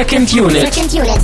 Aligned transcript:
Second 0.00 0.32
Unit. 0.32 0.62
Second 0.62 0.94
Unit. 0.94 1.20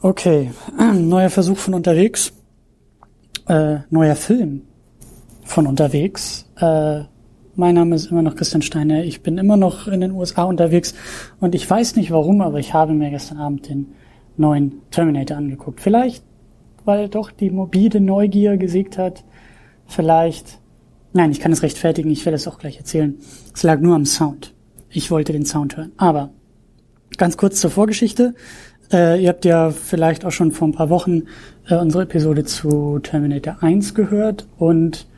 Okay, 0.00 0.52
neuer 0.94 1.30
Versuch 1.30 1.58
von 1.58 1.74
unterwegs. 1.74 2.32
Äh, 3.48 3.78
neuer 3.90 4.14
Film 4.14 4.68
von 5.42 5.66
unterwegs. 5.66 6.46
Äh, 6.60 7.00
mein 7.58 7.74
Name 7.74 7.96
ist 7.96 8.12
immer 8.12 8.22
noch 8.22 8.36
Christian 8.36 8.62
Steiner. 8.62 9.02
Ich 9.02 9.22
bin 9.22 9.36
immer 9.36 9.56
noch 9.56 9.88
in 9.88 10.00
den 10.00 10.12
USA 10.12 10.44
unterwegs 10.44 10.94
und 11.40 11.56
ich 11.56 11.68
weiß 11.68 11.96
nicht 11.96 12.12
warum, 12.12 12.40
aber 12.40 12.60
ich 12.60 12.72
habe 12.72 12.92
mir 12.92 13.10
gestern 13.10 13.38
Abend 13.38 13.68
den 13.68 13.88
neuen 14.36 14.80
Terminator 14.92 15.36
angeguckt. 15.36 15.80
Vielleicht, 15.80 16.22
weil 16.84 17.08
doch 17.08 17.32
die 17.32 17.50
morbide 17.50 18.00
Neugier 18.00 18.58
gesiegt 18.58 18.96
hat. 18.96 19.24
Vielleicht, 19.86 20.60
nein, 21.12 21.32
ich 21.32 21.40
kann 21.40 21.50
es 21.50 21.64
rechtfertigen, 21.64 22.12
ich 22.12 22.24
werde 22.24 22.36
es 22.36 22.46
auch 22.46 22.58
gleich 22.60 22.78
erzählen. 22.78 23.16
Es 23.52 23.64
lag 23.64 23.80
nur 23.80 23.96
am 23.96 24.06
Sound. 24.06 24.54
Ich 24.88 25.10
wollte 25.10 25.32
den 25.32 25.44
Sound 25.44 25.76
hören. 25.76 25.90
Aber 25.96 26.30
ganz 27.16 27.36
kurz 27.36 27.60
zur 27.60 27.70
Vorgeschichte. 27.70 28.36
Äh, 28.92 29.20
ihr 29.20 29.30
habt 29.30 29.44
ja 29.44 29.70
vielleicht 29.70 30.24
auch 30.24 30.30
schon 30.30 30.52
vor 30.52 30.68
ein 30.68 30.72
paar 30.72 30.90
Wochen 30.90 31.24
äh, 31.68 31.74
unsere 31.74 32.04
Episode 32.04 32.44
zu 32.44 33.00
Terminator 33.00 33.56
1 33.62 33.94
gehört 33.94 34.46
und 34.58 35.08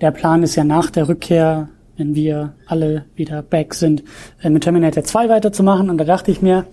der 0.00 0.10
Plan 0.10 0.42
ist 0.42 0.56
ja 0.56 0.64
nach 0.64 0.90
der 0.90 1.08
Rückkehr, 1.08 1.68
wenn 1.96 2.14
wir 2.14 2.54
alle 2.66 3.06
wieder 3.14 3.42
back 3.42 3.74
sind, 3.74 4.02
äh, 4.42 4.50
mit 4.50 4.64
Terminator 4.64 5.04
2 5.04 5.28
weiterzumachen 5.28 5.90
und 5.90 5.98
da 5.98 6.04
dachte 6.04 6.30
ich 6.30 6.42
mir, 6.42 6.66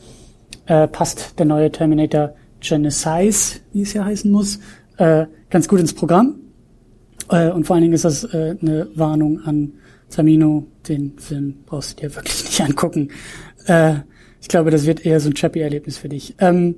äh, 0.66 0.88
passt 0.88 1.40
der 1.40 1.46
neue 1.46 1.72
Terminator 1.72 2.36
Genesis, 2.60 3.62
wie 3.74 3.82
es 3.82 3.94
ja 3.94 4.06
heißen 4.06 4.32
muss, 4.32 4.60
äh, 4.98 5.26
ganz 5.50 5.68
gut 5.68 5.80
ins 5.80 5.94
Programm. 5.94 6.36
Äh, 7.30 7.50
und 7.52 7.66
vor 7.66 7.76
allen 7.76 7.84
Dingen 7.84 7.94
ist 7.94 8.06
das 8.06 8.24
äh, 8.24 8.56
eine 8.62 8.88
Warnung 8.96 9.42
an 9.42 9.74
Samino, 10.10 10.68
den 10.88 11.18
Film 11.18 11.56
brauchst 11.66 11.98
du 11.98 12.08
dir 12.08 12.16
wirklich 12.16 12.44
nicht 12.46 12.62
angucken. 12.62 13.10
Äh, 13.66 13.96
ich 14.42 14.48
glaube, 14.48 14.72
das 14.72 14.86
wird 14.86 15.06
eher 15.06 15.20
so 15.20 15.30
ein 15.30 15.36
Chappie-Erlebnis 15.36 15.98
für 15.98 16.10
dich. 16.10 16.36
Ähm, 16.40 16.76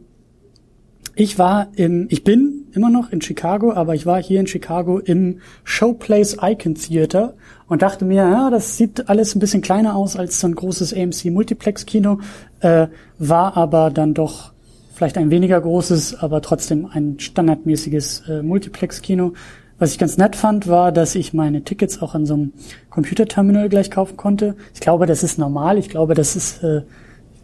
ich 1.15 1.37
war 1.37 1.71
im, 1.75 2.07
ich 2.09 2.23
bin 2.23 2.62
immer 2.75 2.89
noch 2.89 3.11
in 3.11 3.21
Chicago, 3.21 3.73
aber 3.73 3.95
ich 3.95 4.05
war 4.05 4.21
hier 4.21 4.39
in 4.39 4.47
Chicago 4.47 4.99
im 4.99 5.39
Showplace 5.63 6.37
Icon 6.41 6.75
Theater 6.75 7.35
und 7.67 7.81
dachte 7.81 8.05
mir, 8.05 8.15
ja, 8.15 8.49
das 8.49 8.77
sieht 8.77 9.09
alles 9.09 9.35
ein 9.35 9.39
bisschen 9.39 9.61
kleiner 9.61 9.95
aus 9.95 10.15
als 10.15 10.39
so 10.39 10.47
ein 10.47 10.55
großes 10.55 10.93
AMC 10.93 11.25
Multiplex 11.25 11.85
Kino, 11.85 12.19
äh, 12.59 12.87
war 13.17 13.57
aber 13.57 13.89
dann 13.89 14.13
doch 14.13 14.53
vielleicht 14.93 15.17
ein 15.17 15.31
weniger 15.31 15.59
großes, 15.59 16.15
aber 16.15 16.41
trotzdem 16.41 16.85
ein 16.85 17.19
standardmäßiges 17.19 18.23
äh, 18.29 18.41
Multiplex 18.43 19.01
Kino. 19.01 19.33
Was 19.79 19.91
ich 19.91 19.97
ganz 19.99 20.17
nett 20.17 20.35
fand, 20.35 20.67
war, 20.67 20.91
dass 20.91 21.15
ich 21.15 21.33
meine 21.33 21.63
Tickets 21.63 22.01
auch 22.01 22.13
an 22.15 22.25
so 22.25 22.35
einem 22.35 22.53
Computerterminal 22.89 23.69
gleich 23.69 23.89
kaufen 23.89 24.17
konnte. 24.17 24.55
Ich 24.73 24.79
glaube, 24.79 25.07
das 25.07 25.23
ist 25.23 25.37
normal. 25.39 25.77
Ich 25.77 25.89
glaube, 25.89 26.13
das 26.13 26.35
ist 26.35 26.63
äh, 26.63 26.83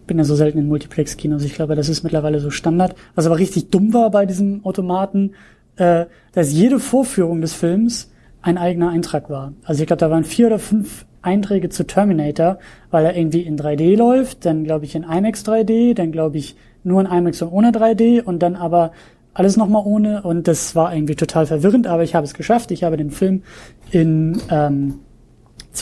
bin 0.09 0.17
ja 0.17 0.25
so 0.25 0.35
selten 0.35 0.57
in 0.57 0.67
Multiplex-Kinos. 0.67 1.45
Ich 1.45 1.53
glaube, 1.53 1.75
das 1.75 1.87
ist 1.87 2.03
mittlerweile 2.03 2.39
so 2.39 2.49
Standard. 2.49 2.95
Was 3.15 3.27
aber 3.27 3.37
richtig 3.37 3.69
dumm 3.69 3.93
war 3.93 4.09
bei 4.09 4.25
diesem 4.25 4.65
Automaten, 4.65 5.31
äh, 5.77 6.07
dass 6.33 6.51
jede 6.51 6.79
Vorführung 6.79 7.41
des 7.41 7.53
Films 7.53 8.11
ein 8.41 8.57
eigener 8.57 8.89
Eintrag 8.89 9.29
war. 9.29 9.53
Also 9.63 9.81
ich 9.81 9.87
glaube, 9.87 9.99
da 9.99 10.09
waren 10.09 10.23
vier 10.23 10.47
oder 10.47 10.59
fünf 10.59 11.05
Einträge 11.21 11.69
zu 11.69 11.85
Terminator, 11.85 12.57
weil 12.89 13.05
er 13.05 13.15
irgendwie 13.15 13.41
in 13.41 13.57
3D 13.57 13.95
läuft, 13.95 14.45
dann 14.45 14.63
glaube 14.63 14.85
ich 14.85 14.95
in 14.95 15.03
IMAX 15.03 15.45
3D, 15.45 15.93
dann 15.93 16.11
glaube 16.11 16.37
ich 16.37 16.55
nur 16.83 17.01
in 17.01 17.07
IMAX 17.07 17.41
und 17.41 17.49
ohne 17.49 17.71
3D 17.71 18.23
und 18.23 18.39
dann 18.39 18.55
aber 18.55 18.91
alles 19.33 19.57
nochmal 19.57 19.83
ohne 19.85 20.23
und 20.23 20.47
das 20.47 20.75
war 20.75 20.93
irgendwie 20.93 21.15
total 21.15 21.45
verwirrend, 21.45 21.87
aber 21.87 22.03
ich 22.03 22.15
habe 22.15 22.25
es 22.25 22.33
geschafft. 22.33 22.71
Ich 22.71 22.83
habe 22.83 22.97
den 22.97 23.11
Film 23.11 23.43
in 23.91 24.41
ähm, 24.49 24.99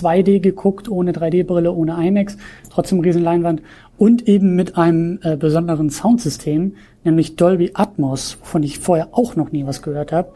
2D 0.01 0.39
geguckt, 0.39 0.89
ohne 0.89 1.11
3D-Brille, 1.11 1.71
ohne 1.71 2.05
IMAX, 2.05 2.37
trotzdem 2.69 2.99
riesen 2.99 3.23
Leinwand 3.23 3.61
und 3.97 4.27
eben 4.27 4.55
mit 4.55 4.77
einem 4.77 5.19
äh, 5.23 5.35
besonderen 5.35 5.89
Soundsystem, 5.89 6.75
nämlich 7.03 7.35
Dolby 7.35 7.71
Atmos, 7.73 8.37
wovon 8.41 8.63
ich 8.63 8.79
vorher 8.79 9.09
auch 9.11 9.35
noch 9.35 9.51
nie 9.51 9.65
was 9.65 9.81
gehört 9.81 10.11
habe. 10.11 10.33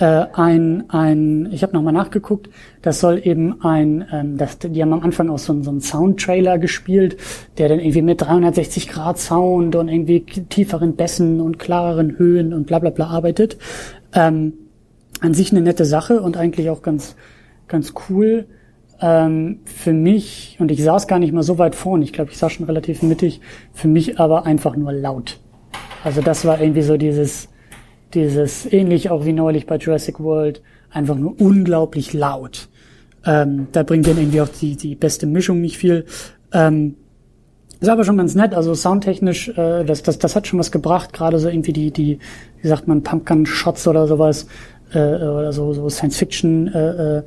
Äh, 0.00 0.26
ein, 0.32 0.84
ein, 0.88 1.50
ich 1.52 1.62
habe 1.62 1.74
nochmal 1.74 1.92
nachgeguckt, 1.92 2.48
das 2.80 3.00
soll 3.00 3.20
eben 3.22 3.62
ein, 3.62 4.06
ähm, 4.10 4.38
das, 4.38 4.58
die 4.58 4.80
haben 4.80 4.94
am 4.94 5.02
Anfang 5.02 5.28
auch 5.28 5.38
so, 5.38 5.62
so 5.62 5.70
einen 5.70 5.82
Soundtrailer 5.82 6.58
gespielt, 6.58 7.18
der 7.58 7.68
dann 7.68 7.80
irgendwie 7.80 8.00
mit 8.00 8.22
360 8.22 8.88
Grad 8.88 9.18
Sound 9.18 9.76
und 9.76 9.88
irgendwie 9.88 10.20
tieferen 10.24 10.96
Bässen 10.96 11.42
und 11.42 11.58
klareren 11.58 12.16
Höhen 12.16 12.54
und 12.54 12.66
bla 12.66 12.78
bla 12.78 12.88
bla 12.88 13.08
arbeitet. 13.08 13.58
Ähm, 14.14 14.54
an 15.20 15.34
sich 15.34 15.52
eine 15.52 15.60
nette 15.60 15.84
Sache 15.84 16.22
und 16.22 16.38
eigentlich 16.38 16.70
auch 16.70 16.80
ganz, 16.80 17.14
ganz 17.68 17.92
cool 18.08 18.46
ähm, 19.00 19.60
für 19.64 19.92
mich, 19.92 20.56
und 20.58 20.70
ich 20.70 20.82
saß 20.82 21.06
gar 21.06 21.18
nicht 21.18 21.32
mal 21.32 21.42
so 21.42 21.58
weit 21.58 21.74
vorne, 21.74 22.04
ich 22.04 22.12
glaube, 22.12 22.30
ich 22.30 22.38
saß 22.38 22.52
schon 22.52 22.66
relativ 22.66 23.02
mittig, 23.02 23.40
für 23.72 23.88
mich 23.88 24.20
aber 24.20 24.46
einfach 24.46 24.76
nur 24.76 24.92
laut. 24.92 25.38
Also 26.04 26.20
das 26.20 26.44
war 26.44 26.60
irgendwie 26.60 26.82
so 26.82 26.96
dieses, 26.96 27.48
dieses, 28.14 28.70
ähnlich 28.70 29.10
auch 29.10 29.24
wie 29.24 29.32
neulich 29.32 29.66
bei 29.66 29.76
Jurassic 29.76 30.20
World, 30.20 30.62
einfach 30.90 31.16
nur 31.16 31.40
unglaublich 31.40 32.12
laut. 32.12 32.68
Ähm, 33.24 33.68
da 33.72 33.82
bringt 33.82 34.06
dann 34.06 34.18
irgendwie 34.18 34.40
auch 34.40 34.48
die, 34.48 34.76
die 34.76 34.94
beste 34.94 35.26
Mischung 35.26 35.60
nicht 35.60 35.78
viel. 35.78 36.06
Ähm, 36.52 36.96
ist 37.80 37.88
aber 37.88 38.04
schon 38.04 38.18
ganz 38.18 38.34
nett, 38.34 38.54
also 38.54 38.74
soundtechnisch, 38.74 39.48
äh, 39.48 39.84
das, 39.84 40.02
das, 40.02 40.18
das 40.18 40.36
hat 40.36 40.46
schon 40.46 40.58
was 40.58 40.70
gebracht, 40.70 41.14
gerade 41.14 41.38
so 41.38 41.48
irgendwie 41.48 41.72
die, 41.72 41.90
die, 41.90 42.18
wie 42.60 42.68
sagt 42.68 42.86
man, 42.88 43.02
Pumpgun-Shots 43.02 43.88
oder 43.88 44.06
sowas, 44.06 44.46
äh, 44.92 44.98
oder 44.98 45.52
so, 45.52 45.72
so 45.72 45.88
Science-Fiction, 45.88 46.68
äh, 46.68 47.18
äh, 47.18 47.22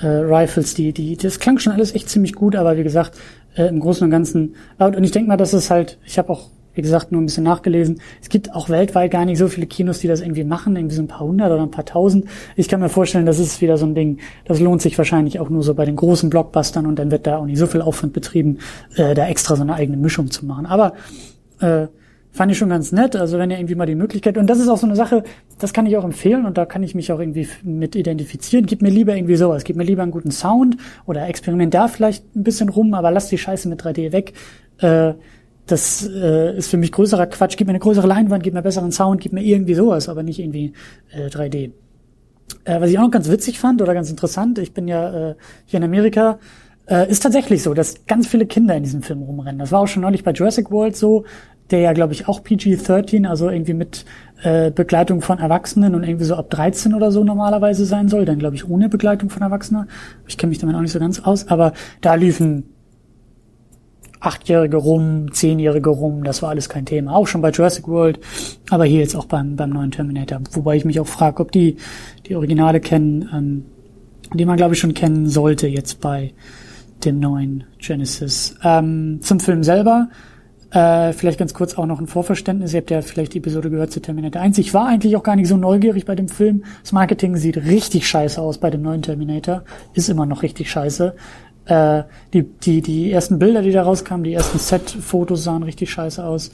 äh, 0.00 0.06
Rifles, 0.06 0.74
die, 0.74 0.92
die, 0.92 1.16
das 1.16 1.38
klang 1.38 1.58
schon 1.58 1.72
alles 1.72 1.94
echt 1.94 2.08
ziemlich 2.08 2.34
gut, 2.34 2.56
aber 2.56 2.76
wie 2.76 2.82
gesagt, 2.82 3.18
äh, 3.56 3.66
im 3.66 3.80
Großen 3.80 4.04
und 4.04 4.10
Ganzen 4.10 4.54
laut. 4.78 4.96
Und 4.96 5.04
ich 5.04 5.10
denke 5.10 5.28
mal, 5.28 5.36
dass 5.36 5.52
es 5.52 5.70
halt, 5.70 5.98
ich 6.04 6.18
habe 6.18 6.30
auch, 6.30 6.48
wie 6.74 6.82
gesagt, 6.82 7.10
nur 7.10 7.20
ein 7.20 7.26
bisschen 7.26 7.42
nachgelesen. 7.42 8.00
Es 8.22 8.28
gibt 8.28 8.54
auch 8.54 8.68
weltweit 8.68 9.10
gar 9.10 9.24
nicht 9.24 9.38
so 9.38 9.48
viele 9.48 9.66
Kinos, 9.66 9.98
die 9.98 10.06
das 10.06 10.20
irgendwie 10.20 10.44
machen, 10.44 10.76
irgendwie 10.76 10.94
so 10.94 11.02
ein 11.02 11.08
paar 11.08 11.26
hundert 11.26 11.50
oder 11.50 11.62
ein 11.62 11.72
paar 11.72 11.84
tausend. 11.84 12.26
Ich 12.54 12.68
kann 12.68 12.78
mir 12.78 12.88
vorstellen, 12.88 13.26
das 13.26 13.40
ist 13.40 13.60
wieder 13.60 13.76
so 13.76 13.86
ein 13.86 13.96
Ding, 13.96 14.18
das 14.44 14.60
lohnt 14.60 14.80
sich 14.80 14.96
wahrscheinlich 14.96 15.40
auch 15.40 15.50
nur 15.50 15.64
so 15.64 15.74
bei 15.74 15.84
den 15.84 15.96
großen 15.96 16.30
Blockbustern 16.30 16.86
und 16.86 16.98
dann 17.00 17.10
wird 17.10 17.26
da 17.26 17.38
auch 17.38 17.46
nicht 17.46 17.58
so 17.58 17.66
viel 17.66 17.82
Aufwand 17.82 18.12
betrieben, 18.12 18.58
äh, 18.94 19.14
da 19.14 19.26
extra 19.26 19.56
so 19.56 19.62
eine 19.62 19.74
eigene 19.74 19.96
Mischung 19.96 20.30
zu 20.30 20.46
machen. 20.46 20.66
Aber 20.66 20.92
äh, 21.60 21.88
fand 22.30 22.52
ich 22.52 22.58
schon 22.58 22.68
ganz 22.68 22.92
nett. 22.92 23.16
Also 23.16 23.38
wenn 23.38 23.50
ihr 23.50 23.58
irgendwie 23.58 23.74
mal 23.74 23.86
die 23.86 23.94
Möglichkeit, 23.94 24.38
und 24.38 24.48
das 24.48 24.58
ist 24.58 24.68
auch 24.68 24.76
so 24.78 24.86
eine 24.86 24.96
Sache, 24.96 25.24
das 25.58 25.72
kann 25.72 25.86
ich 25.86 25.96
auch 25.96 26.04
empfehlen 26.04 26.46
und 26.46 26.58
da 26.58 26.66
kann 26.66 26.82
ich 26.82 26.94
mich 26.94 27.10
auch 27.12 27.18
irgendwie 27.18 27.48
mit 27.62 27.96
identifizieren. 27.96 28.66
Gib 28.66 28.82
mir 28.82 28.90
lieber 28.90 29.16
irgendwie 29.16 29.36
sowas. 29.36 29.64
Gib 29.64 29.76
mir 29.76 29.84
lieber 29.84 30.02
einen 30.02 30.12
guten 30.12 30.30
Sound 30.30 30.76
oder 31.06 31.26
experiment 31.28 31.74
da 31.74 31.88
vielleicht 31.88 32.36
ein 32.36 32.44
bisschen 32.44 32.68
rum, 32.68 32.94
aber 32.94 33.10
lass 33.10 33.28
die 33.28 33.38
Scheiße 33.38 33.68
mit 33.68 33.82
3D 33.82 34.12
weg. 34.12 34.34
Äh, 34.78 35.14
das 35.66 36.08
äh, 36.08 36.56
ist 36.56 36.68
für 36.68 36.78
mich 36.78 36.92
größerer 36.92 37.26
Quatsch. 37.26 37.56
Gib 37.56 37.66
mir 37.66 37.72
eine 37.72 37.80
größere 37.80 38.06
Leinwand, 38.06 38.42
gib 38.42 38.54
mir 38.54 38.62
besseren 38.62 38.92
Sound, 38.92 39.20
gib 39.20 39.32
mir 39.32 39.42
irgendwie 39.42 39.74
sowas, 39.74 40.08
aber 40.08 40.22
nicht 40.22 40.38
irgendwie 40.38 40.72
äh, 41.10 41.26
3D. 41.26 41.72
Äh, 42.64 42.80
was 42.80 42.90
ich 42.90 42.98
auch 42.98 43.02
noch 43.02 43.10
ganz 43.10 43.28
witzig 43.28 43.58
fand 43.58 43.82
oder 43.82 43.94
ganz 43.94 44.10
interessant, 44.10 44.58
ich 44.58 44.72
bin 44.72 44.88
ja 44.88 45.30
äh, 45.30 45.34
hier 45.66 45.78
in 45.78 45.84
Amerika, 45.84 46.38
äh, 46.88 47.10
ist 47.10 47.22
tatsächlich 47.22 47.62
so, 47.62 47.74
dass 47.74 48.06
ganz 48.06 48.26
viele 48.26 48.46
Kinder 48.46 48.74
in 48.76 48.82
diesem 48.82 49.02
Film 49.02 49.22
rumrennen. 49.22 49.58
Das 49.58 49.72
war 49.72 49.80
auch 49.80 49.88
schon 49.88 50.02
neulich 50.02 50.24
bei 50.24 50.32
Jurassic 50.32 50.70
World 50.70 50.96
so 50.96 51.24
der 51.70 51.80
ja, 51.80 51.92
glaube 51.92 52.12
ich, 52.12 52.28
auch 52.28 52.42
PG-13, 52.42 53.26
also 53.26 53.50
irgendwie 53.50 53.74
mit 53.74 54.04
äh, 54.42 54.70
Begleitung 54.70 55.20
von 55.20 55.38
Erwachsenen 55.38 55.94
und 55.94 56.04
irgendwie 56.04 56.24
so 56.24 56.34
ab 56.34 56.50
13 56.50 56.94
oder 56.94 57.12
so 57.12 57.24
normalerweise 57.24 57.84
sein 57.84 58.08
soll. 58.08 58.24
Dann, 58.24 58.38
glaube 58.38 58.56
ich, 58.56 58.68
ohne 58.68 58.88
Begleitung 58.88 59.30
von 59.30 59.42
Erwachsenen. 59.42 59.88
Ich 60.26 60.38
kenne 60.38 60.50
mich 60.50 60.58
damit 60.58 60.76
auch 60.76 60.80
nicht 60.80 60.92
so 60.92 60.98
ganz 60.98 61.20
aus, 61.20 61.48
aber 61.48 61.72
da 62.00 62.14
liefen 62.14 62.64
Achtjährige 64.20 64.78
rum, 64.78 65.32
Zehnjährige 65.32 65.90
rum, 65.90 66.24
das 66.24 66.42
war 66.42 66.50
alles 66.50 66.68
kein 66.68 66.84
Thema. 66.84 67.14
Auch 67.14 67.28
schon 67.28 67.40
bei 67.40 67.50
Jurassic 67.50 67.86
World, 67.86 68.18
aber 68.68 68.84
hier 68.84 69.00
jetzt 69.00 69.14
auch 69.14 69.26
beim, 69.26 69.54
beim 69.54 69.70
neuen 69.70 69.92
Terminator. 69.92 70.40
Wobei 70.52 70.76
ich 70.76 70.84
mich 70.84 70.98
auch 70.98 71.06
frage, 71.06 71.40
ob 71.40 71.52
die 71.52 71.76
die 72.26 72.34
Originale 72.34 72.80
kennen, 72.80 73.28
ähm, 73.32 73.64
die 74.34 74.44
man, 74.44 74.56
glaube 74.56 74.74
ich, 74.74 74.80
schon 74.80 74.94
kennen 74.94 75.28
sollte 75.28 75.68
jetzt 75.68 76.00
bei 76.00 76.32
dem 77.04 77.20
neuen 77.20 77.64
Genesis. 77.78 78.56
Ähm, 78.64 79.20
zum 79.22 79.38
Film 79.38 79.62
selber 79.62 80.08
äh, 80.70 81.12
vielleicht 81.12 81.38
ganz 81.38 81.54
kurz 81.54 81.78
auch 81.78 81.86
noch 81.86 82.00
ein 82.00 82.06
Vorverständnis. 82.06 82.74
Ihr 82.74 82.80
habt 82.80 82.90
ja 82.90 83.00
vielleicht 83.00 83.32
die 83.34 83.38
Episode 83.38 83.70
gehört 83.70 83.90
zu 83.90 84.00
Terminator 84.00 84.42
1. 84.42 84.58
Ich 84.58 84.74
war 84.74 84.86
eigentlich 84.86 85.16
auch 85.16 85.22
gar 85.22 85.36
nicht 85.36 85.48
so 85.48 85.56
neugierig 85.56 86.04
bei 86.04 86.14
dem 86.14 86.28
Film. 86.28 86.64
Das 86.82 86.92
Marketing 86.92 87.36
sieht 87.36 87.56
richtig 87.56 88.06
scheiße 88.06 88.40
aus 88.40 88.58
bei 88.58 88.68
dem 88.68 88.82
neuen 88.82 89.00
Terminator. 89.00 89.64
Ist 89.94 90.10
immer 90.10 90.26
noch 90.26 90.42
richtig 90.42 90.70
scheiße. 90.70 91.14
Äh, 91.64 92.02
die, 92.34 92.42
die, 92.42 92.82
die 92.82 93.10
ersten 93.10 93.38
Bilder, 93.38 93.62
die 93.62 93.72
da 93.72 93.82
rauskamen, 93.82 94.24
die 94.24 94.34
ersten 94.34 94.58
Set-Fotos 94.58 95.44
sahen 95.44 95.62
richtig 95.62 95.90
scheiße 95.90 96.22
aus. 96.22 96.50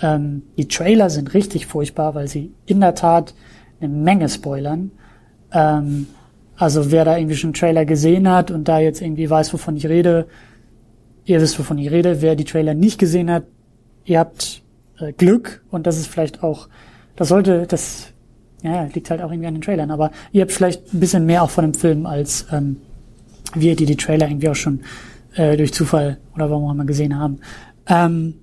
Ähm, 0.00 0.42
die 0.56 0.68
Trailer 0.68 1.10
sind 1.10 1.34
richtig 1.34 1.66
furchtbar, 1.66 2.14
weil 2.14 2.28
sie 2.28 2.52
in 2.66 2.80
der 2.80 2.94
Tat 2.94 3.34
eine 3.80 3.92
Menge 3.92 4.28
spoilern. 4.28 4.92
Ähm, 5.52 6.06
also 6.56 6.92
wer 6.92 7.04
da 7.04 7.16
irgendwie 7.16 7.36
schon 7.36 7.48
einen 7.48 7.54
Trailer 7.54 7.84
gesehen 7.84 8.28
hat 8.30 8.50
und 8.50 8.68
da 8.68 8.78
jetzt 8.78 9.02
irgendwie 9.02 9.28
weiß, 9.28 9.52
wovon 9.52 9.76
ich 9.76 9.88
rede, 9.88 10.26
ihr 11.24 11.40
wisst, 11.40 11.58
wovon 11.58 11.78
ich 11.78 11.90
rede. 11.90 12.22
Wer 12.22 12.36
die 12.36 12.44
Trailer 12.44 12.74
nicht 12.74 12.98
gesehen 12.98 13.30
hat, 13.30 13.44
ihr 14.06 14.18
habt 14.18 14.62
äh, 14.98 15.12
Glück 15.12 15.62
und 15.70 15.86
das 15.86 15.98
ist 15.98 16.06
vielleicht 16.06 16.42
auch, 16.42 16.68
das 17.16 17.28
sollte, 17.28 17.66
das 17.66 18.12
ja, 18.62 18.84
liegt 18.84 19.10
halt 19.10 19.20
auch 19.20 19.30
irgendwie 19.30 19.48
an 19.48 19.54
den 19.54 19.62
Trailern, 19.62 19.90
aber 19.90 20.10
ihr 20.32 20.42
habt 20.42 20.52
vielleicht 20.52 20.94
ein 20.94 21.00
bisschen 21.00 21.26
mehr 21.26 21.42
auch 21.42 21.50
von 21.50 21.64
dem 21.64 21.74
Film 21.74 22.06
als 22.06 22.46
ähm, 22.50 22.78
wir, 23.54 23.76
die 23.76 23.86
die 23.86 23.96
Trailer 23.96 24.28
irgendwie 24.28 24.48
auch 24.48 24.54
schon 24.54 24.80
äh, 25.34 25.56
durch 25.56 25.72
Zufall 25.74 26.18
oder 26.34 26.50
warum 26.50 26.64
auch 26.64 26.72
immer 26.72 26.86
gesehen 26.86 27.18
haben. 27.18 27.40
Ähm, 27.86 28.34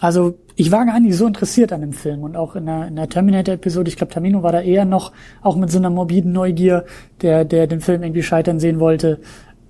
also 0.00 0.38
ich 0.56 0.70
war 0.70 0.84
gar 0.84 1.00
nicht 1.00 1.16
so 1.16 1.26
interessiert 1.26 1.72
an 1.72 1.80
dem 1.80 1.92
Film 1.92 2.22
und 2.22 2.36
auch 2.36 2.56
in 2.56 2.66
der, 2.66 2.88
in 2.88 2.96
der 2.96 3.08
Terminator-Episode, 3.08 3.88
ich 3.88 3.96
glaube, 3.96 4.12
Tamino 4.12 4.42
war 4.42 4.52
da 4.52 4.60
eher 4.60 4.84
noch 4.84 5.12
auch 5.42 5.56
mit 5.56 5.70
so 5.70 5.78
einer 5.78 5.90
morbiden 5.90 6.32
Neugier, 6.32 6.84
der, 7.22 7.44
der 7.44 7.66
den 7.66 7.80
Film 7.80 8.02
irgendwie 8.02 8.22
scheitern 8.22 8.60
sehen 8.60 8.80
wollte, 8.80 9.20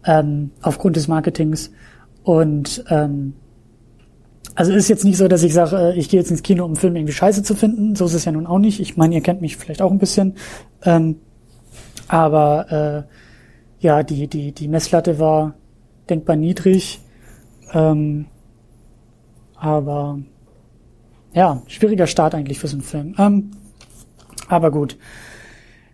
ähm, 0.04 0.50
aufgrund 0.60 0.96
des 0.96 1.06
Marketings. 1.06 1.70
Und 2.24 2.84
ähm, 2.88 3.34
also 4.54 4.72
ist 4.72 4.88
jetzt 4.88 5.04
nicht 5.04 5.16
so, 5.16 5.28
dass 5.28 5.42
ich 5.42 5.54
sage, 5.54 5.76
äh, 5.76 5.98
ich 5.98 6.08
gehe 6.08 6.20
jetzt 6.20 6.30
ins 6.30 6.42
Kino, 6.42 6.64
um 6.64 6.72
einen 6.72 6.76
Film 6.76 6.96
irgendwie 6.96 7.12
scheiße 7.12 7.42
zu 7.42 7.54
finden. 7.54 7.96
So 7.96 8.04
ist 8.06 8.14
es 8.14 8.24
ja 8.24 8.32
nun 8.32 8.46
auch 8.46 8.58
nicht. 8.58 8.80
Ich 8.80 8.96
meine, 8.96 9.14
ihr 9.14 9.22
kennt 9.22 9.40
mich 9.40 9.56
vielleicht 9.56 9.82
auch 9.82 9.90
ein 9.90 9.98
bisschen. 9.98 10.36
Ähm, 10.82 11.16
aber 12.08 13.06
äh, 13.08 13.84
ja, 13.84 14.02
die, 14.02 14.28
die, 14.28 14.52
die 14.52 14.68
Messlatte 14.68 15.18
war 15.18 15.54
denkbar 16.08 16.36
niedrig. 16.36 17.00
Ähm, 17.72 18.26
aber 19.56 20.18
ja, 21.32 21.62
schwieriger 21.66 22.06
Start 22.06 22.34
eigentlich 22.34 22.58
für 22.58 22.68
so 22.68 22.76
einen 22.76 22.82
Film. 22.82 23.14
Ähm, 23.18 23.50
aber 24.48 24.70
gut. 24.70 24.98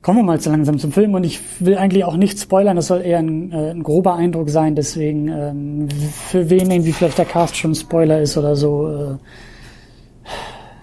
Kommen 0.08 0.20
wir 0.20 0.24
mal 0.24 0.40
so 0.40 0.48
langsam 0.48 0.78
zum 0.78 0.90
Film 0.90 1.12
und 1.12 1.24
ich 1.24 1.38
will 1.60 1.76
eigentlich 1.76 2.02
auch 2.02 2.16
nicht 2.16 2.40
spoilern, 2.40 2.76
das 2.76 2.86
soll 2.86 3.02
eher 3.02 3.18
ein, 3.18 3.52
äh, 3.52 3.72
ein 3.72 3.82
grober 3.82 4.14
Eindruck 4.14 4.48
sein, 4.48 4.74
deswegen 4.74 5.28
ähm, 5.28 5.88
für 6.30 6.48
wen 6.48 6.70
irgendwie 6.70 6.92
vielleicht 6.92 7.18
der 7.18 7.26
Cast 7.26 7.58
schon 7.58 7.74
Spoiler 7.74 8.18
ist 8.22 8.38
oder 8.38 8.56
so, 8.56 8.88
äh, 8.88 9.16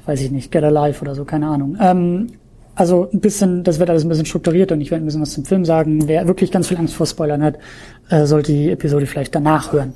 weiß 0.06 0.22
ich 0.22 0.30
nicht, 0.30 0.52
Get 0.52 0.64
Alive 0.64 1.02
oder 1.02 1.16
so, 1.16 1.26
keine 1.26 1.48
Ahnung. 1.48 1.76
Ähm, 1.82 2.34
also 2.76 3.10
ein 3.12 3.20
bisschen, 3.20 3.64
das 3.64 3.80
wird 3.80 3.90
alles 3.90 4.06
ein 4.06 4.10
bisschen 4.10 4.28
strukturiert 4.28 4.72
und 4.72 4.80
ich 4.80 4.92
werde 4.92 5.04
ein 5.04 5.08
bisschen 5.08 5.24
was 5.24 5.32
zum 5.32 5.44
Film 5.44 5.66
sagen. 5.66 6.08
Wer 6.08 6.28
wirklich 6.28 6.52
ganz 6.52 6.68
viel 6.68 6.78
Angst 6.78 6.94
vor 6.94 7.08
Spoilern 7.08 7.42
hat, 7.42 7.58
äh, 8.12 8.28
sollte 8.28 8.52
die 8.52 8.70
Episode 8.70 9.08
vielleicht 9.08 9.34
danach 9.34 9.74
hören, 9.74 9.94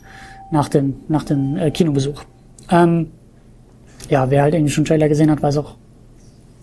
nach 0.52 0.70
dem, 0.70 1.02
nach 1.08 1.24
dem 1.24 1.56
äh, 1.56 1.70
Kinobesuch. 1.70 2.24
Ähm, 2.72 3.12
ja, 4.10 4.32
wer 4.32 4.42
halt 4.42 4.56
irgendwie 4.56 4.74
schon 4.74 4.86
Trailer 4.86 5.08
gesehen 5.08 5.30
hat, 5.30 5.44
weiß 5.44 5.58
auch 5.58 5.75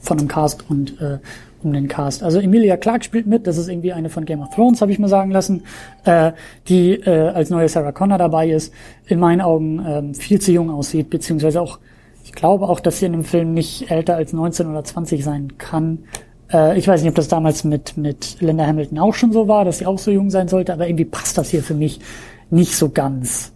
von 0.01 0.19
dem 0.19 0.27
Cast 0.27 0.69
und 0.69 1.01
äh, 1.01 1.19
um 1.67 1.73
den 1.73 1.89
Cast. 1.89 2.23
Also 2.23 2.41
Emilia 2.41 2.77
Clarke 2.77 3.05
spielt 3.05 3.27
mit, 3.27 3.47
das 3.47 3.59
ist 3.59 3.69
irgendwie 3.69 3.93
eine 3.93 4.09
von 4.09 4.25
Game 4.25 4.41
of 4.41 4.55
Thrones, 4.55 4.81
habe 4.81 4.93
ich 4.93 4.99
mir 4.99 5.09
sagen 5.09 5.31
lassen, 5.31 5.65
äh, 6.05 6.33
die 6.69 6.93
äh, 6.93 7.29
als 7.29 7.51
neue 7.51 7.69
Sarah 7.69 7.93
Connor 7.93 8.19
dabei 8.19 8.49
ist, 8.51 8.73
in 9.07 9.19
meinen 9.19 9.41
Augen 9.41 9.85
ähm, 9.87 10.15
viel 10.15 10.41
zu 10.41 10.53
jung 10.53 10.71
aussieht, 10.71 11.11
beziehungsweise 11.11 11.61
auch, 11.61 11.79
ich 12.25 12.33
glaube 12.33 12.69
auch, 12.69 12.81
dass 12.81 13.01
sie 13.01 13.07
in 13.07 13.13
dem 13.13 13.25
Film 13.25 13.53
nicht 13.53 13.91
älter 13.91 14.17
als 14.17 14.33
19 14.33 14.67
oder 14.67 14.83
20 14.83 15.23
sein 15.23 15.59
kann. 15.59 15.99
Äh, 16.53 16.79
ich 16.79 16.89
weiß 16.89 17.03
nicht, 17.03 17.11
ob 17.11 17.17
das 17.17 17.29
damals 17.29 17.65
mit, 17.65 17.97
mit 17.97 18.41
Linda 18.41 18.67
Hamilton 18.67 18.99
auch 18.99 19.15
schon 19.15 19.33
so 19.33 19.49
war, 19.49 19.65
dass 19.65 19.79
sie 19.79 19.87
auch 19.87 19.99
so 19.99 20.11
jung 20.11 20.31
sein 20.31 20.49
sollte, 20.49 20.73
aber 20.73 20.87
irgendwie 20.87 21.05
passt 21.05 21.37
das 21.37 21.51
hier 21.51 21.62
für 21.62 21.75
mich 21.75 22.01
nicht 22.51 22.75
so 22.77 22.89
ganz. 22.91 23.53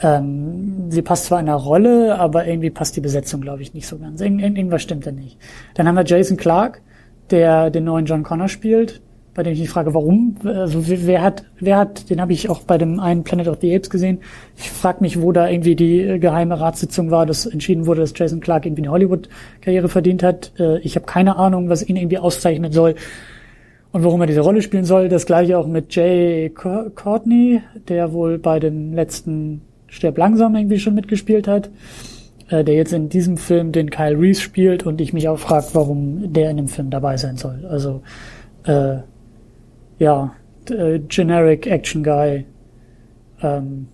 Ähm, 0.00 0.90
sie 0.90 1.02
passt 1.02 1.26
zwar 1.26 1.40
in 1.40 1.46
der 1.46 1.56
Rolle, 1.56 2.18
aber 2.18 2.46
irgendwie 2.46 2.70
passt 2.70 2.94
die 2.96 3.00
Besetzung, 3.00 3.40
glaube 3.40 3.62
ich, 3.62 3.74
nicht 3.74 3.86
so 3.86 3.98
ganz. 3.98 4.20
Irgend, 4.20 4.42
irgendwas 4.42 4.82
stimmt 4.82 5.06
da 5.06 5.10
nicht. 5.10 5.38
Dann 5.74 5.88
haben 5.88 5.96
wir 5.96 6.04
Jason 6.04 6.36
Clark, 6.36 6.82
der 7.30 7.70
den 7.70 7.84
neuen 7.84 8.06
John 8.06 8.22
Connor 8.22 8.48
spielt, 8.48 9.00
bei 9.34 9.42
dem 9.42 9.52
ich 9.52 9.60
mich 9.60 9.70
frage, 9.70 9.94
warum? 9.94 10.36
Also 10.44 10.82
wer 10.88 11.22
hat, 11.22 11.44
wer 11.60 11.76
hat, 11.76 12.10
den 12.10 12.20
habe 12.20 12.32
ich 12.32 12.50
auch 12.50 12.62
bei 12.62 12.76
dem 12.76 12.98
einen 12.98 13.22
Planet 13.22 13.48
of 13.48 13.58
the 13.60 13.74
Apes 13.74 13.88
gesehen. 13.88 14.18
Ich 14.56 14.70
frage 14.70 14.98
mich, 15.00 15.22
wo 15.22 15.30
da 15.30 15.48
irgendwie 15.48 15.76
die 15.76 16.18
geheime 16.18 16.58
Ratssitzung 16.58 17.10
war, 17.10 17.24
dass 17.24 17.46
entschieden 17.46 17.86
wurde, 17.86 18.00
dass 18.00 18.12
Jason 18.16 18.40
Clark 18.40 18.66
irgendwie 18.66 18.82
eine 18.82 18.90
Hollywood-Karriere 18.90 19.88
verdient 19.88 20.22
hat. 20.22 20.52
Äh, 20.58 20.80
ich 20.80 20.96
habe 20.96 21.06
keine 21.06 21.36
Ahnung, 21.36 21.68
was 21.68 21.88
ihn 21.88 21.96
irgendwie 21.96 22.18
auszeichnen 22.18 22.72
soll 22.72 22.96
und 23.92 24.04
warum 24.04 24.20
er 24.20 24.26
diese 24.26 24.40
Rolle 24.40 24.60
spielen 24.60 24.84
soll. 24.84 25.08
Das 25.08 25.24
gleiche 25.24 25.56
auch 25.56 25.68
mit 25.68 25.94
Jay 25.94 26.50
Courtney, 26.50 27.62
der 27.88 28.12
wohl 28.12 28.38
bei 28.38 28.58
dem 28.58 28.92
letzten 28.92 29.62
Sterb 29.86 30.18
langsam 30.18 30.56
irgendwie 30.56 30.78
schon 30.78 30.94
mitgespielt 30.94 31.46
hat 31.46 31.70
äh, 32.48 32.64
der 32.64 32.74
jetzt 32.74 32.92
in 32.92 33.08
diesem 33.08 33.36
Film 33.36 33.72
den 33.72 33.90
Kyle 33.90 34.18
Reese 34.18 34.40
spielt 34.40 34.84
und 34.84 35.00
ich 35.00 35.12
mich 35.12 35.28
auch 35.28 35.38
frage, 35.38 35.66
warum 35.72 36.32
der 36.32 36.50
in 36.50 36.56
dem 36.56 36.68
Film 36.68 36.90
dabei 36.90 37.16
sein 37.16 37.36
soll. 37.36 37.66
Also 37.66 38.02
äh, 38.64 38.98
ja, 39.98 40.32
äh, 40.70 40.98
generic 41.00 41.66
Action 41.66 42.02
Guy. 42.02 42.46
Ähm, 43.42 43.88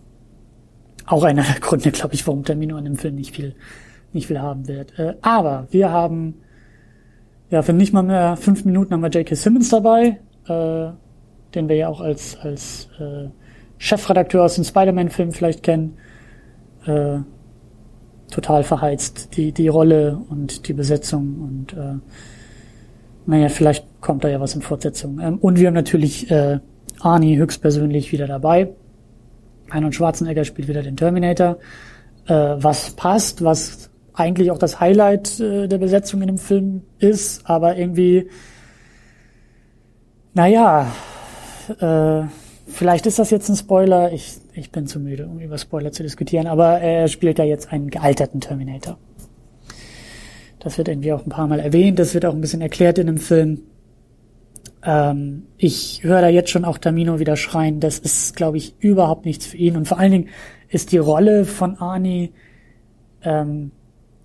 auch 1.06 1.22
einer 1.22 1.42
der 1.42 1.60
Gründe, 1.60 1.90
glaube 1.90 2.14
ich, 2.14 2.26
warum 2.26 2.44
Termino 2.44 2.76
in 2.76 2.84
dem 2.84 2.96
Film 2.96 3.16
nicht 3.16 3.34
viel, 3.34 3.54
nicht 4.12 4.26
viel 4.26 4.40
haben 4.40 4.68
wird. 4.68 4.98
Äh, 4.98 5.14
aber 5.20 5.66
wir 5.70 5.90
haben 5.90 6.34
ja 7.50 7.62
für 7.62 7.72
nicht 7.72 7.92
mal 7.92 8.02
mehr 8.02 8.36
fünf 8.36 8.64
Minuten 8.64 8.92
haben 8.92 9.02
wir 9.02 9.10
J.K. 9.10 9.34
Simmons 9.34 9.68
dabei, 9.68 10.20
äh, 10.48 10.90
den 11.54 11.68
wir 11.68 11.76
ja 11.76 11.88
auch 11.88 12.00
als 12.00 12.38
als 12.40 12.88
äh, 12.98 13.28
Chefredakteur 13.78 14.44
aus 14.44 14.54
dem 14.54 14.64
Spider-Man-Film 14.64 15.32
vielleicht 15.32 15.62
kennen. 15.62 15.98
Äh, 16.86 17.18
total 18.34 18.64
verheizt, 18.64 19.36
die, 19.36 19.52
die 19.52 19.69
Rolle 19.69 20.19
und 20.28 20.69
die 20.69 20.72
Besetzung 20.72 21.36
und 21.40 21.72
äh, 21.72 21.98
naja, 23.26 23.48
vielleicht 23.48 23.86
kommt 24.00 24.25
da 24.25 24.28
ja 24.28 24.40
was 24.40 24.54
in 24.54 24.62
Fortsetzung. 24.62 25.19
Ähm, 25.20 25.38
und 25.38 25.58
wir 25.58 25.69
haben 25.69 25.75
natürlich 25.75 26.31
äh, 26.31 26.58
Arnie 27.00 27.36
höchstpersönlich 27.36 28.12
wieder 28.12 28.26
dabei. 28.26 28.70
Arnold 29.70 29.94
Schwarzenegger 29.94 30.44
spielt 30.44 30.69
wieder 30.69 30.82
den 30.82 30.96
Terminator, 30.96 31.58
äh, 32.26 32.34
was 32.34 32.90
passt, 32.90 33.42
was 33.42 33.90
eigentlich 34.12 34.50
auch 34.50 34.58
das 34.58 34.81
Highlight 34.81 35.40
äh, 35.40 35.69
der 35.69 35.78
Besetzung 35.78 36.20
in 36.20 36.26
dem 36.26 36.38
Film 36.38 36.82
ist, 36.98 37.48
aber 37.48 37.76
irgendwie, 37.76 38.28
naja, 40.34 40.92
äh, 41.81 42.25
vielleicht 42.66 43.06
ist 43.06 43.19
das 43.19 43.31
jetzt 43.31 43.49
ein 43.49 43.56
Spoiler. 43.56 44.12
Ich 44.12 44.38
ich 44.55 44.70
bin 44.70 44.87
zu 44.87 45.00
müde, 45.00 45.26
um 45.26 45.40
über 45.40 45.58
Spoiler 45.58 45.93
zu 45.93 46.02
diskutieren, 46.02 46.46
aber 46.46 46.81
er 46.81 47.08
spielt 47.08 47.38
ja 47.38 47.44
jetzt 47.44 47.72
einen 47.72 47.90
gealterten 47.90 48.40
Terminator. 48.40 48.99
Das 50.61 50.78
wird 50.78 50.88
irgendwie 50.88 51.12
auch 51.12 51.27
ein 51.27 51.31
paar 51.31 51.48
Mal 51.48 51.60
erwähnt, 51.60 51.98
das 51.98 52.15
wird 52.15 52.24
auch 52.24 52.34
ein 52.34 52.41
bisschen 52.41 52.60
erklärt 52.60 52.98
in 52.98 53.08
dem 53.08 53.19
Film. 53.19 53.62
Ähm, 54.82 55.46
ich 55.58 56.05
höre 56.05 56.20
da 56.20 56.29
jetzt 56.29 56.50
schon 56.50 56.65
auch 56.65 56.79
Tamino 56.79 57.19
wieder 57.19 57.36
schreien, 57.36 57.81
das 57.81 57.98
ist, 57.98 58.36
glaube 58.36 58.56
ich, 58.56 58.77
überhaupt 58.79 59.27
nichts 59.27 59.46
für 59.46 59.56
ihn. 59.56 59.77
Und 59.77 59.88
vor 59.88 59.98
allen 59.98 60.12
Dingen 60.12 60.29
ist 60.69 60.93
die 60.93 60.98
Rolle 60.98 61.44
von 61.44 61.77
Arnie, 61.79 62.32
ähm, 63.22 63.72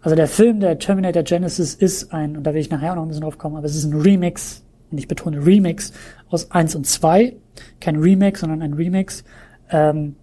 also 0.02 0.16
der 0.16 0.28
Film, 0.28 0.60
der 0.60 0.80
Terminator 0.80 1.24
Genesis 1.24 1.74
ist 1.74 2.14
ein, 2.14 2.38
und 2.38 2.44
da 2.44 2.54
will 2.54 2.62
ich 2.62 2.70
nachher 2.70 2.92
auch 2.92 2.96
noch 2.96 3.04
ein 3.04 3.10
bisschen 3.10 3.24
drauf 3.24 3.38
kommen, 3.38 3.58
aber 3.58 3.66
es 3.66 3.76
ist 3.76 3.84
ein 3.84 4.00
Remix, 4.00 4.64
und 4.92 4.98
ich 4.98 5.08
betone 5.08 5.46
Remix 5.46 5.92
aus 6.30 6.52
eins 6.52 6.76
und 6.76 6.86
zwei, 6.88 7.36
Kein 7.80 7.98
Remake, 7.98 8.38
sondern 8.38 8.62
ein 8.62 8.74
Remix 8.74 9.24
ähm, 9.72 10.16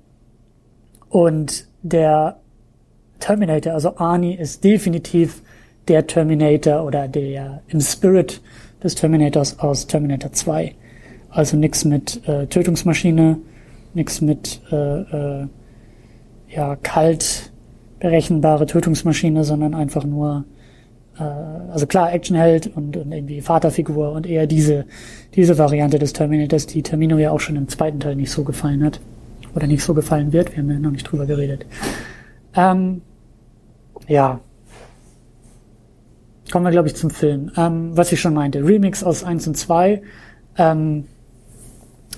und 1.09 1.67
der 1.83 2.41
Terminator, 3.19 3.73
also 3.73 3.97
Arnie, 3.97 4.35
ist 4.35 4.65
definitiv 4.65 5.43
der 5.89 6.07
Terminator 6.07 6.85
oder 6.85 7.09
der 7.09 7.63
im 7.69 7.81
Spirit 7.81 8.43
des 8.83 8.95
Terminators 8.95 9.59
aus 9.61 9.87
Terminator 9.87 10.33
2. 10.33 10.75
Also 11.31 11.57
nichts 11.57 11.85
mit 11.85 12.27
äh, 12.29 12.47
Tötungsmaschine, 12.47 13.39
nichts 13.95 14.21
mit 14.21 14.61
äh, 14.71 15.01
äh, 15.01 15.47
ja 16.49 16.77
kalt 16.77 17.53
berechenbare 17.99 18.67
Tötungsmaschine, 18.67 19.45
sondern 19.45 19.75
einfach 19.75 20.05
nur 20.05 20.45
also 21.19 21.87
klar 21.87 22.13
Actionheld 22.13 22.67
und, 22.67 22.97
und 22.97 23.13
irgendwie 23.13 23.41
Vaterfigur 23.41 24.13
und 24.13 24.27
eher 24.27 24.47
diese 24.47 24.85
diese 25.35 25.59
Variante 25.59 25.99
des 25.99 26.13
Terminators, 26.13 26.67
die 26.67 26.83
Termino 26.83 27.19
ja 27.19 27.31
auch 27.31 27.41
schon 27.41 27.57
im 27.57 27.69
zweiten 27.69 28.01
Teil 28.01 28.17
nicht 28.17 28.31
so 28.31 28.43
gefallen 28.43 28.83
hat 28.83 29.01
oder 29.55 29.67
nicht 29.67 29.83
so 29.83 29.95
gefallen 29.95 30.33
wird. 30.33 30.53
Wir 30.53 30.59
haben 30.59 30.71
ja 30.71 30.79
noch 30.79 30.91
nicht 30.91 31.05
drüber 31.05 31.27
geredet. 31.27 31.67
Ähm, 32.55 33.03
ja. 34.09 34.41
Kommen 36.51 36.65
wir, 36.65 36.71
glaube 36.71 36.89
ich, 36.89 36.97
zum 36.97 37.11
Film. 37.11 37.51
Ähm, 37.57 37.97
was 37.97 38.13
ich 38.13 38.21
schon 38.21 38.35
meinte, 38.35 38.65
Remix 38.65 39.05
aus 39.05 39.25
1 39.25 39.47
und 39.49 39.57
2. 39.57 40.03
Ähm, 40.57 41.05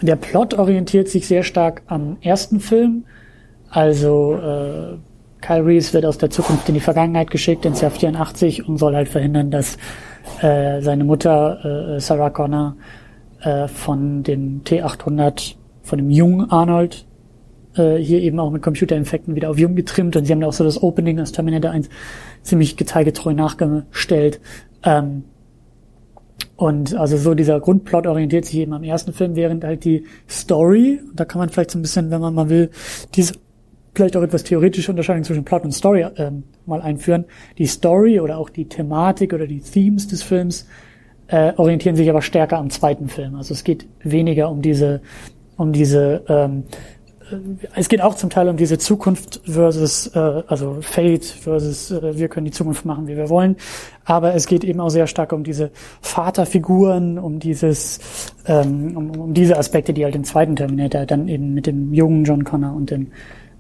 der 0.01 0.17
Plot 0.17 0.55
orientiert 0.55 1.09
sich 1.09 1.27
sehr 1.27 1.43
stark 1.43 1.83
am 1.87 2.19
ersten 2.21 2.61
Film. 2.61 3.05
Also 3.69 4.35
äh, 4.35 4.99
Kyle 5.41 5.65
Reese 5.65 5.93
wird 5.93 6.05
aus 6.05 6.19
der 6.19 6.31
Zukunft 6.31 6.69
in 6.69 6.75
die 6.75 6.81
Vergangenheit 6.81 7.31
geschickt, 7.31 7.65
ins 7.65 7.81
Jahr 7.81 7.91
84 7.91 8.69
und 8.69 8.79
soll 8.79 8.95
halt 8.95 9.09
verhindern, 9.09 9.51
dass 9.51 9.79
äh, 10.43 10.81
seine 10.81 11.05
Mutter 11.05 11.97
äh, 11.97 12.01
Sarah 12.01 12.31
Connor 12.31 12.77
äh, 13.41 13.69
von 13.69 14.23
dem 14.23 14.63
T800, 14.65 15.55
von 15.83 15.99
dem 15.99 16.11
jungen 16.11 16.51
Arnold 16.51 17.07
äh, 17.77 17.97
hier 17.97 18.21
eben 18.21 18.39
auch 18.41 18.51
mit 18.51 18.63
Computerinfekten 18.63 19.35
wieder 19.35 19.51
auf 19.51 19.59
jung 19.59 19.75
getrimmt 19.75 20.17
und 20.17 20.25
sie 20.25 20.33
haben 20.33 20.41
da 20.41 20.49
auch 20.49 20.53
so 20.53 20.65
das 20.65 20.83
Opening 20.83 21.21
aus 21.21 21.33
Terminator 21.33 21.71
1 21.71 21.89
ziemlich 22.43 22.77
detailgetreu 22.77 23.35
nachgestellt. 23.35 24.41
Ähm, 24.83 25.25
und 26.57 26.95
also 26.95 27.17
so 27.17 27.35
dieser 27.35 27.61
Grundplot 27.61 28.07
orientiert 28.07 28.45
sich 28.45 28.59
eben 28.59 28.73
am 28.73 28.83
ersten 28.83 29.13
Film, 29.13 29.37
während 29.37 29.63
halt 29.63 29.85
die 29.85 30.05
Story, 30.29 31.01
da 31.15 31.25
kann 31.25 31.39
man 31.39 31.49
vielleicht 31.49 31.71
so 31.71 31.79
ein 31.79 31.83
bisschen, 31.83 32.11
wenn 32.11 32.21
man 32.21 32.35
mal 32.35 32.49
will, 32.49 32.71
diese 33.15 33.35
vielleicht 33.95 34.17
auch 34.17 34.23
etwas 34.23 34.45
theoretische 34.45 34.91
Unterscheidung 34.93 35.25
zwischen 35.25 35.45
Plot 35.45 35.65
und 35.65 35.73
Story 35.73 36.07
ähm, 36.17 36.45
mal 36.67 36.81
einführen. 36.81 37.25
Die 37.59 37.67
Story 37.67 38.21
oder 38.21 38.39
auch 38.39 38.51
die 38.51 38.69
Thematik 38.69 39.33
oder 39.33 39.47
die 39.47 39.61
Themes 39.61 40.09
des 40.09 40.23
Films 40.23 40.67
äh, 41.29 41.53
orientieren 41.57 41.97
sich 41.97 42.09
aber 42.11 42.23
stärker 42.23 42.59
am 42.59 42.71
zweiten 42.71 43.09
Film. 43.09 43.37
Also 43.37 43.55
es 43.55 43.65
geht 43.65 43.87
weniger 44.03 44.51
um 44.51 44.63
diese, 44.63 45.03
um 45.57 45.73
diese, 45.73 46.23
ähm, 46.29 46.65
äh, 47.31 47.37
es 47.75 47.89
geht 47.89 48.01
auch 48.01 48.15
zum 48.15 48.31
Teil 48.31 48.49
um 48.49 48.57
diese 48.57 48.79
Zukunft 48.79 49.43
versus, 49.45 50.09
äh, 50.15 50.19
also 50.19 50.79
Fate 50.81 51.25
versus 51.25 51.91
äh, 51.91 52.19
wir 52.19 52.29
können 52.29 52.47
die 52.47 52.53
Zukunft 52.53 52.87
machen, 52.87 53.07
wie 53.07 53.17
wir 53.17 53.29
wollen. 53.29 53.57
Aber 54.05 54.35
es 54.35 54.47
geht 54.47 54.65
eben 54.65 54.81
auch 54.81 54.89
sehr 54.89 55.07
stark 55.07 55.33
um 55.33 55.45
diese 55.45 55.71
Vaterfiguren, 56.01 57.19
um 57.19 57.39
dieses, 57.39 58.01
ähm, 58.47 58.97
um, 58.97 59.11
um 59.11 59.35
diese 59.35 59.59
Aspekte, 59.59 59.93
die 59.93 60.05
halt 60.05 60.17
im 60.17 60.25
zweiten 60.25 60.57
Terminator 60.57 61.05
dann 61.05 61.29
eben 61.29 61.53
mit 61.53 61.67
dem 61.67 61.93
jungen 61.93 62.25
John 62.25 62.45
Connor 62.45 62.75
und 62.75 62.91
dem 62.91 63.09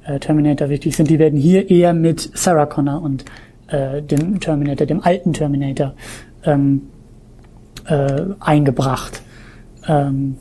äh, 0.09 0.19
Terminator 0.19 0.69
wichtig 0.69 0.97
sind. 0.97 1.11
Die 1.11 1.19
werden 1.19 1.39
hier 1.39 1.71
eher 1.71 1.93
mit 1.93 2.31
Sarah 2.35 2.67
Connor 2.67 3.03
und 3.03 3.25
äh, 3.69 4.03
dem 4.03 4.41
Terminator, 4.41 4.87
dem 4.87 5.03
alten 5.03 5.33
Terminator, 5.33 5.95
ähm, 6.45 6.83
äh, 7.87 8.23
eingebracht. 8.41 9.23
Ähm, 9.87 10.37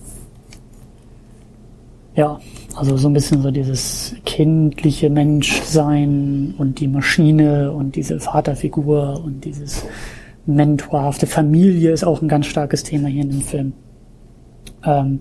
ja, 2.15 2.39
also 2.75 2.97
so 2.97 3.09
ein 3.09 3.13
bisschen 3.13 3.41
so 3.41 3.51
dieses 3.51 4.15
kindliche 4.25 5.09
Menschsein 5.09 6.55
und 6.57 6.79
die 6.79 6.87
Maschine 6.87 7.71
und 7.71 7.95
diese 7.95 8.19
Vaterfigur 8.19 9.21
und 9.23 9.45
dieses 9.45 9.85
mentorhafte 10.45 11.27
Familie 11.27 11.91
ist 11.91 12.03
auch 12.03 12.21
ein 12.21 12.27
ganz 12.27 12.47
starkes 12.47 12.83
Thema 12.83 13.09
hier 13.09 13.23
in 13.23 13.29
dem 13.29 13.41
Film. 13.41 13.73
Ähm, 14.83 15.19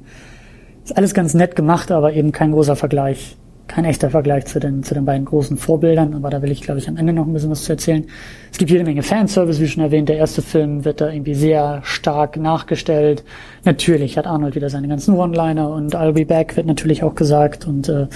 ist 0.85 0.97
alles 0.97 1.15
ganz 1.15 1.35
nett 1.35 1.57
gemacht, 1.57 1.91
aber 1.91 2.12
eben 2.15 2.31
kein 2.33 2.53
großer 2.53 2.76
Vergleich 2.76 3.37
kein 3.69 3.85
echter 3.85 4.11
Vergleich 4.11 4.47
zu 4.47 4.61
den, 4.61 4.83
zu 4.83 4.95
den 4.95 5.05
beiden 5.05 5.25
großen 5.25 5.57
Vorbildern, 5.57 6.15
aber 6.15 6.31
da 6.31 6.41
will 6.43 6.51
ich, 6.51 6.63
glaube 6.63 6.79
ich, 6.79 6.89
am 6.89 6.97
Ende 6.97 7.13
noch 7.13 7.27
ein 7.27 7.33
bisschen 7.33 7.51
was 7.51 7.65
zu 7.65 7.73
erzählen. 7.73 8.07
Es 8.53 8.59
gibt 8.59 8.71
jede 8.71 8.85
Menge 8.85 9.03
Fanservice, 9.03 9.61
wie 9.61 9.67
schon 9.67 9.83
erwähnt. 9.83 10.09
Der 10.09 10.17
erste 10.17 10.43
Film 10.43 10.85
wird 10.85 11.01
da 11.01 11.11
irgendwie 11.11 11.35
sehr 11.35 11.81
stark 11.83 12.37
nachgestellt. 12.37 13.25
Natürlich 13.65 14.17
hat 14.17 14.27
Arnold 14.27 14.55
wieder 14.55 14.71
seine 14.71 14.89
ganzen 14.89 15.17
One-Liner 15.17 15.71
und 15.71 15.97
I'll 15.97 16.13
be 16.13 16.25
back 16.25 16.57
wird 16.57 16.67
natürlich 16.67 17.03
auch 17.03 17.15
gesagt 17.15 17.67
und 17.67 17.89
äh, 17.89 18.07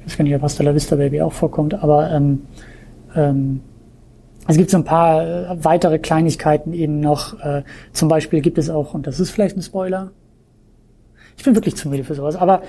ich 0.00 0.06
weiß 0.06 0.18
gar 0.18 0.24
nicht, 0.24 0.34
ob 0.34 0.42
Hasta 0.42 0.62
la 0.64 0.74
Vista 0.74 0.96
Baby 0.96 1.20
auch 1.20 1.32
vorkommt, 1.32 1.74
aber 1.74 2.10
ähm, 2.10 2.42
ähm, 3.14 3.60
es 4.48 4.56
gibt 4.56 4.70
so 4.70 4.76
ein 4.76 4.84
paar 4.84 5.24
äh, 5.24 5.64
weitere 5.64 5.98
Kleinigkeiten 5.98 6.72
eben 6.72 7.00
noch. 7.00 7.38
Äh, 7.40 7.62
zum 7.92 8.08
Beispiel 8.08 8.40
gibt 8.40 8.58
es 8.58 8.70
auch, 8.70 8.94
und 8.94 9.06
das 9.06 9.20
ist 9.20 9.30
vielleicht 9.30 9.56
ein 9.56 9.62
Spoiler, 9.62 10.10
ich 11.36 11.44
bin 11.44 11.54
wirklich 11.54 11.76
zu 11.76 11.88
müde 11.88 12.04
für 12.04 12.14
sowas, 12.14 12.36
aber 12.36 12.62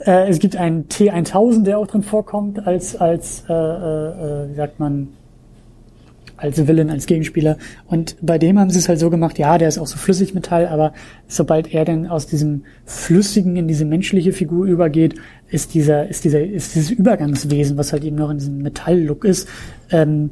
äh, 0.00 0.28
es 0.28 0.38
gibt 0.38 0.56
einen 0.56 0.88
T1000, 0.88 1.64
der 1.64 1.78
auch 1.78 1.86
drin 1.86 2.02
vorkommt, 2.02 2.66
als, 2.66 2.96
als 2.96 3.44
äh, 3.48 3.52
äh, 3.52 4.50
wie 4.50 4.54
sagt 4.54 4.78
man, 4.78 5.08
als 6.36 6.66
Villain, 6.66 6.90
als 6.90 7.06
Gegenspieler. 7.06 7.56
Und 7.86 8.16
bei 8.20 8.38
dem 8.38 8.58
haben 8.58 8.70
sie 8.70 8.78
es 8.78 8.88
halt 8.88 8.98
so 8.98 9.10
gemacht, 9.10 9.38
ja, 9.38 9.56
der 9.58 9.68
ist 9.68 9.78
auch 9.78 9.86
so 9.86 9.96
Flüssigmetall, 9.96 10.66
aber 10.66 10.92
sobald 11.28 11.72
er 11.72 11.84
dann 11.84 12.06
aus 12.06 12.26
diesem 12.26 12.64
Flüssigen 12.84 13.56
in 13.56 13.68
diese 13.68 13.84
menschliche 13.84 14.32
Figur 14.32 14.66
übergeht, 14.66 15.14
ist 15.48 15.74
dieser, 15.74 16.08
ist 16.08 16.24
dieser, 16.24 16.44
ist 16.44 16.74
dieses 16.74 16.90
Übergangswesen, 16.90 17.78
was 17.78 17.92
halt 17.92 18.04
eben 18.04 18.16
noch 18.16 18.30
in 18.30 18.38
diesem 18.38 18.58
Metall-Look 18.58 19.24
ist, 19.24 19.48
ähm, 19.90 20.30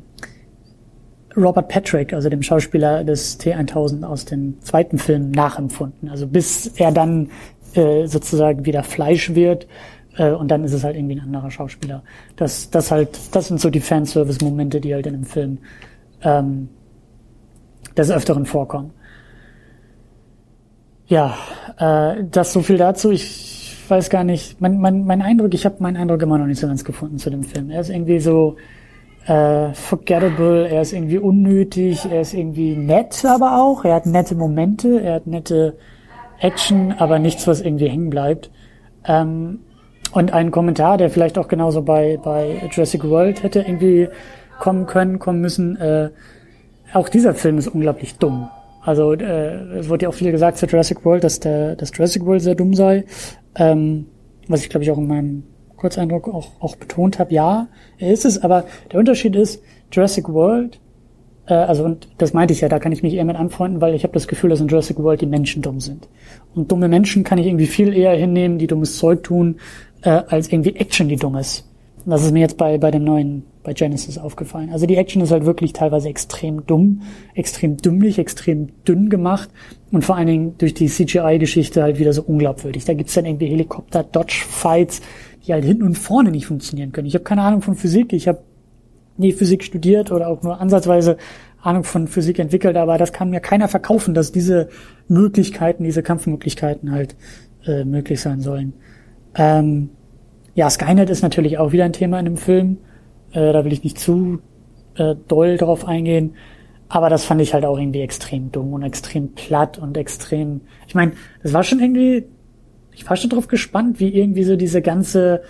Robert 1.36 1.68
Patrick, 1.68 2.12
also 2.12 2.28
dem 2.28 2.42
Schauspieler 2.42 3.02
des 3.02 3.40
T1000 3.40 4.04
aus 4.04 4.24
dem 4.24 4.60
zweiten 4.60 4.98
Film, 4.98 5.32
nachempfunden. 5.32 6.08
Also 6.08 6.28
bis 6.28 6.68
er 6.76 6.92
dann 6.92 7.30
äh, 7.74 8.06
sozusagen 8.06 8.64
wieder 8.64 8.82
Fleisch 8.82 9.34
wird 9.34 9.66
äh, 10.16 10.30
und 10.30 10.50
dann 10.50 10.64
ist 10.64 10.72
es 10.72 10.84
halt 10.84 10.96
irgendwie 10.96 11.16
ein 11.16 11.24
anderer 11.24 11.50
Schauspieler. 11.50 12.02
Das, 12.36 12.70
das 12.70 12.90
halt, 12.90 13.18
das 13.32 13.48
sind 13.48 13.60
so 13.60 13.70
die 13.70 13.80
Fanservice-Momente, 13.80 14.80
die 14.80 14.94
halt 14.94 15.06
in 15.06 15.14
einem 15.14 15.24
Film 15.24 15.58
ähm, 16.22 16.68
des 17.96 18.10
Öfteren 18.10 18.46
vorkommen. 18.46 18.92
Ja, 21.06 21.34
äh, 21.78 22.24
das 22.30 22.52
so 22.52 22.62
viel 22.62 22.78
dazu. 22.78 23.10
Ich 23.10 23.76
weiß 23.88 24.08
gar 24.08 24.24
nicht. 24.24 24.60
Mein, 24.60 24.78
mein, 24.78 25.04
mein 25.04 25.22
Eindruck, 25.22 25.52
ich 25.54 25.66
habe 25.66 25.76
meinen 25.80 25.96
Eindruck 25.96 26.22
immer 26.22 26.38
noch 26.38 26.46
nicht 26.46 26.60
so 26.60 26.66
ganz 26.66 26.84
gefunden 26.84 27.18
zu 27.18 27.30
dem 27.30 27.42
Film. 27.42 27.70
Er 27.70 27.80
ist 27.80 27.90
irgendwie 27.90 28.20
so 28.20 28.56
äh, 29.26 29.72
forgettable, 29.74 30.68
er 30.68 30.82
ist 30.82 30.92
irgendwie 30.92 31.18
unnötig, 31.18 32.06
er 32.10 32.22
ist 32.22 32.34
irgendwie 32.34 32.76
nett, 32.76 33.24
aber 33.24 33.60
auch. 33.60 33.84
Er 33.84 33.96
hat 33.96 34.06
nette 34.06 34.34
Momente, 34.34 35.00
er 35.00 35.14
hat 35.14 35.26
nette 35.26 35.76
Action, 36.40 36.92
aber 36.98 37.18
nichts, 37.18 37.46
was 37.46 37.60
irgendwie 37.60 37.88
hängen 37.88 38.10
bleibt. 38.10 38.50
Ähm, 39.06 39.60
und 40.12 40.32
ein 40.32 40.50
Kommentar, 40.50 40.96
der 40.96 41.10
vielleicht 41.10 41.38
auch 41.38 41.48
genauso 41.48 41.82
bei, 41.82 42.18
bei 42.22 42.68
Jurassic 42.70 43.04
World 43.04 43.42
hätte 43.42 43.60
irgendwie 43.60 44.08
kommen 44.60 44.86
können, 44.86 45.18
kommen 45.18 45.40
müssen. 45.40 45.76
Äh, 45.76 46.10
auch 46.92 47.08
dieser 47.08 47.34
Film 47.34 47.58
ist 47.58 47.68
unglaublich 47.68 48.16
dumm. 48.18 48.48
Also 48.82 49.14
äh, 49.14 49.78
es 49.78 49.88
wurde 49.88 50.04
ja 50.04 50.08
auch 50.10 50.14
viel 50.14 50.30
gesagt 50.30 50.58
zu 50.58 50.66
Jurassic 50.66 51.04
World, 51.04 51.24
dass 51.24 51.40
der 51.40 51.74
dass 51.74 51.90
Jurassic 51.94 52.24
World 52.24 52.42
sehr 52.42 52.54
dumm 52.54 52.74
sei. 52.74 53.04
Ähm, 53.56 54.06
was 54.46 54.62
ich 54.62 54.68
glaube 54.68 54.84
ich 54.84 54.90
auch 54.90 54.98
in 54.98 55.08
meinem 55.08 55.42
Kurzeindruck 55.76 56.28
auch, 56.28 56.52
auch 56.60 56.76
betont 56.76 57.18
habe. 57.18 57.32
Ja, 57.32 57.68
er 57.98 58.12
ist 58.12 58.24
es, 58.24 58.42
aber 58.42 58.64
der 58.92 59.00
Unterschied 59.00 59.34
ist, 59.36 59.62
Jurassic 59.90 60.28
World 60.28 60.80
äh, 61.46 61.54
also 61.54 61.84
und 61.84 62.08
das 62.18 62.32
meinte 62.32 62.52
ich 62.52 62.60
ja, 62.60 62.68
da 62.68 62.78
kann 62.78 62.92
ich 62.92 63.02
mich 63.02 63.14
eher 63.14 63.24
mit 63.24 63.36
anfreunden, 63.36 63.80
weil 63.80 63.94
ich 63.94 64.04
habe 64.04 64.14
das 64.14 64.28
Gefühl, 64.28 64.50
dass 64.50 64.60
in 64.60 64.68
Jurassic 64.68 64.98
World 64.98 65.20
die 65.20 65.26
Menschen 65.26 65.62
dumm 65.62 65.80
sind. 65.80 66.08
Und 66.54 66.70
dumme 66.70 66.88
Menschen 66.88 67.24
kann 67.24 67.38
ich 67.38 67.46
irgendwie 67.46 67.66
viel 67.66 67.94
eher 67.94 68.16
hinnehmen, 68.16 68.58
die 68.58 68.66
dummes 68.66 68.98
Zeug 68.98 69.22
tun, 69.22 69.56
äh, 70.02 70.10
als 70.10 70.52
irgendwie 70.52 70.76
Action, 70.76 71.08
die 71.08 71.16
dumm 71.16 71.36
ist. 71.36 71.68
Und 72.04 72.10
das 72.10 72.22
ist 72.22 72.32
mir 72.32 72.40
jetzt 72.40 72.58
bei, 72.58 72.76
bei 72.76 72.90
dem 72.90 73.04
neuen, 73.04 73.44
bei 73.62 73.72
Genesis 73.72 74.18
aufgefallen. 74.18 74.70
Also 74.70 74.84
die 74.84 74.96
Action 74.96 75.22
ist 75.22 75.30
halt 75.30 75.46
wirklich 75.46 75.72
teilweise 75.72 76.10
extrem 76.10 76.66
dumm, 76.66 77.00
extrem 77.34 77.78
dümmlich, 77.78 78.18
extrem 78.18 78.68
dünn 78.84 79.08
gemacht 79.08 79.48
und 79.90 80.04
vor 80.04 80.16
allen 80.16 80.26
Dingen 80.26 80.54
durch 80.58 80.74
die 80.74 80.88
CGI-Geschichte 80.88 81.82
halt 81.82 81.98
wieder 81.98 82.12
so 82.12 82.22
unglaubwürdig. 82.22 82.84
Da 82.84 82.92
gibt's 82.92 83.14
dann 83.14 83.24
irgendwie 83.24 83.46
Helikopter-Dodge-Fights, 83.46 85.00
die 85.46 85.52
halt 85.54 85.64
hinten 85.64 85.84
und 85.84 85.96
vorne 85.96 86.30
nicht 86.30 86.46
funktionieren 86.46 86.92
können. 86.92 87.06
Ich 87.06 87.14
habe 87.14 87.24
keine 87.24 87.40
Ahnung 87.40 87.62
von 87.62 87.74
Physik, 87.74 88.12
ich 88.12 88.28
habe 88.28 88.40
nie 89.16 89.32
Physik 89.32 89.64
studiert 89.64 90.10
oder 90.10 90.28
auch 90.28 90.42
nur 90.42 90.60
ansatzweise 90.60 91.16
Ahnung 91.62 91.84
von 91.84 92.08
Physik 92.08 92.38
entwickelt, 92.38 92.76
aber 92.76 92.98
das 92.98 93.12
kann 93.12 93.30
mir 93.30 93.40
keiner 93.40 93.68
verkaufen, 93.68 94.12
dass 94.14 94.32
diese 94.32 94.68
Möglichkeiten, 95.08 95.84
diese 95.84 96.02
Kampfmöglichkeiten 96.02 96.92
halt 96.92 97.16
äh, 97.64 97.84
möglich 97.84 98.20
sein 98.20 98.40
sollen. 98.40 98.74
Ähm, 99.34 99.90
ja, 100.54 100.68
Skynet 100.68 101.10
ist 101.10 101.22
natürlich 101.22 101.58
auch 101.58 101.72
wieder 101.72 101.84
ein 101.84 101.92
Thema 101.92 102.18
in 102.18 102.26
dem 102.26 102.36
Film. 102.36 102.78
Äh, 103.32 103.52
da 103.52 103.64
will 103.64 103.72
ich 103.72 103.82
nicht 103.82 103.98
zu 103.98 104.40
äh, 104.96 105.14
doll 105.26 105.56
drauf 105.56 105.86
eingehen. 105.86 106.34
Aber 106.88 107.08
das 107.08 107.24
fand 107.24 107.40
ich 107.40 107.54
halt 107.54 107.64
auch 107.64 107.78
irgendwie 107.78 108.02
extrem 108.02 108.52
dumm 108.52 108.72
und 108.72 108.82
extrem 108.82 109.32
platt 109.32 109.78
und 109.78 109.96
extrem. 109.96 110.60
Ich 110.86 110.94
meine, 110.94 111.12
das 111.42 111.52
war 111.52 111.64
schon 111.64 111.80
irgendwie. 111.80 112.26
Ich 112.92 113.08
war 113.08 113.16
schon 113.16 113.30
drauf 113.30 113.48
gespannt, 113.48 113.98
wie 113.98 114.14
irgendwie 114.14 114.44
so 114.44 114.54
diese 114.54 114.80
ganze 114.80 115.42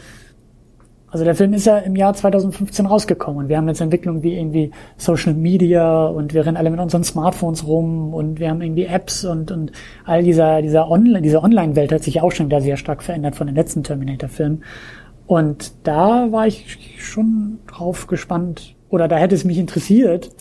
also 1.14 1.24
der 1.24 1.36
Film 1.36 1.52
ist 1.52 1.64
ja 1.64 1.78
im 1.78 1.94
Jahr 1.94 2.12
2015 2.12 2.86
rausgekommen 2.86 3.44
und 3.44 3.48
wir 3.48 3.56
haben 3.56 3.68
jetzt 3.68 3.80
Entwicklungen 3.80 4.24
wie 4.24 4.34
irgendwie 4.34 4.72
Social 4.96 5.32
Media 5.32 6.06
und 6.06 6.34
wir 6.34 6.44
rennen 6.44 6.56
alle 6.56 6.70
mit 6.70 6.80
unseren 6.80 7.04
Smartphones 7.04 7.68
rum 7.68 8.12
und 8.12 8.40
wir 8.40 8.50
haben 8.50 8.60
irgendwie 8.60 8.86
Apps 8.86 9.24
und, 9.24 9.52
und 9.52 9.70
all 10.04 10.24
dieser, 10.24 10.60
dieser 10.60 10.90
Online, 10.90 11.22
diese 11.22 11.40
Online-Welt 11.40 11.92
hat 11.92 12.02
sich 12.02 12.14
ja 12.14 12.24
auch 12.24 12.32
schon 12.32 12.46
wieder 12.46 12.60
sehr 12.60 12.76
stark 12.76 13.00
verändert 13.00 13.36
von 13.36 13.46
den 13.46 13.54
letzten 13.54 13.84
Terminator-Filmen. 13.84 14.64
Und 15.28 15.86
da 15.86 16.32
war 16.32 16.48
ich 16.48 16.96
schon 16.98 17.60
drauf 17.68 18.08
gespannt 18.08 18.74
oder 18.88 19.06
da 19.06 19.16
hätte 19.16 19.36
es 19.36 19.44
mich 19.44 19.58
interessiert, 19.58 20.32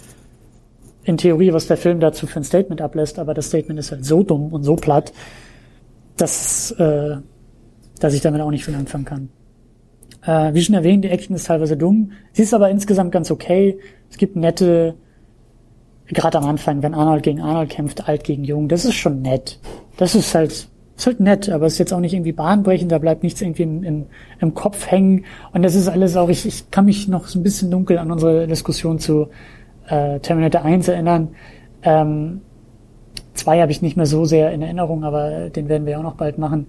in 1.03 1.17
Theorie, 1.17 1.53
was 1.53 1.67
der 1.67 1.77
Film 1.77 1.99
dazu 1.99 2.25
für 2.25 2.39
ein 2.39 2.43
Statement 2.43 2.81
ablässt, 2.81 3.19
aber 3.19 3.35
das 3.35 3.45
Statement 3.45 3.79
ist 3.79 3.91
halt 3.91 4.05
so 4.05 4.23
dumm 4.23 4.51
und 4.51 4.63
so 4.63 4.75
platt, 4.75 5.13
dass, 6.17 6.71
äh, 6.71 7.17
dass 7.99 8.15
ich 8.15 8.21
damit 8.21 8.41
auch 8.41 8.49
nicht 8.49 8.65
viel 8.65 8.73
anfangen 8.73 9.05
kann. 9.05 9.29
Äh, 10.25 10.53
wie 10.53 10.61
schon 10.61 10.75
erwähnt, 10.75 11.03
die 11.03 11.09
Action 11.09 11.35
ist 11.35 11.47
teilweise 11.47 11.75
dumm. 11.75 12.11
Sie 12.31 12.43
ist 12.43 12.53
aber 12.53 12.69
insgesamt 12.69 13.11
ganz 13.11 13.29
okay. 13.29 13.77
Es 14.09 14.17
gibt 14.17 14.35
nette, 14.35 14.95
gerade 16.07 16.37
am 16.37 16.45
Anfang, 16.45 16.81
wenn 16.81 16.93
Arnold 16.93 17.23
gegen 17.23 17.41
Arnold 17.41 17.69
kämpft, 17.69 18.07
alt 18.07 18.23
gegen 18.23 18.43
jung, 18.43 18.69
das 18.69 18.85
ist 18.85 18.95
schon 18.95 19.21
nett. 19.21 19.59
Das 19.97 20.15
ist 20.15 20.33
halt, 20.33 20.51
ist 20.95 21.05
halt 21.05 21.19
nett, 21.19 21.49
aber 21.49 21.65
es 21.65 21.73
ist 21.73 21.79
jetzt 21.79 21.93
auch 21.93 21.99
nicht 21.99 22.13
irgendwie 22.13 22.31
bahnbrechend, 22.31 22.91
da 22.91 22.99
bleibt 22.99 23.23
nichts 23.23 23.41
irgendwie 23.41 23.63
im, 23.63 23.83
im, 23.83 24.05
im 24.39 24.53
Kopf 24.53 24.89
hängen. 24.89 25.25
Und 25.51 25.63
das 25.63 25.75
ist 25.75 25.89
alles 25.89 26.15
auch, 26.15 26.29
ich, 26.29 26.45
ich 26.45 26.71
kann 26.71 26.85
mich 26.85 27.07
noch 27.07 27.27
so 27.27 27.39
ein 27.39 27.43
bisschen 27.43 27.69
dunkel 27.69 27.97
an 27.97 28.11
unsere 28.11 28.47
Diskussion 28.47 28.99
zu 28.99 29.27
äh, 29.87 30.19
Terminator 30.19 30.61
1 30.63 30.87
erinnern. 30.87 31.29
Ähm, 31.81 32.41
zwei 33.33 33.59
habe 33.59 33.71
ich 33.71 33.81
nicht 33.81 33.97
mehr 33.97 34.05
so 34.05 34.23
sehr 34.23 34.51
in 34.51 34.61
Erinnerung, 34.61 35.03
aber 35.03 35.49
den 35.49 35.67
werden 35.67 35.85
wir 35.85 35.99
auch 35.99 36.03
noch 36.03 36.15
bald 36.15 36.37
machen 36.37 36.67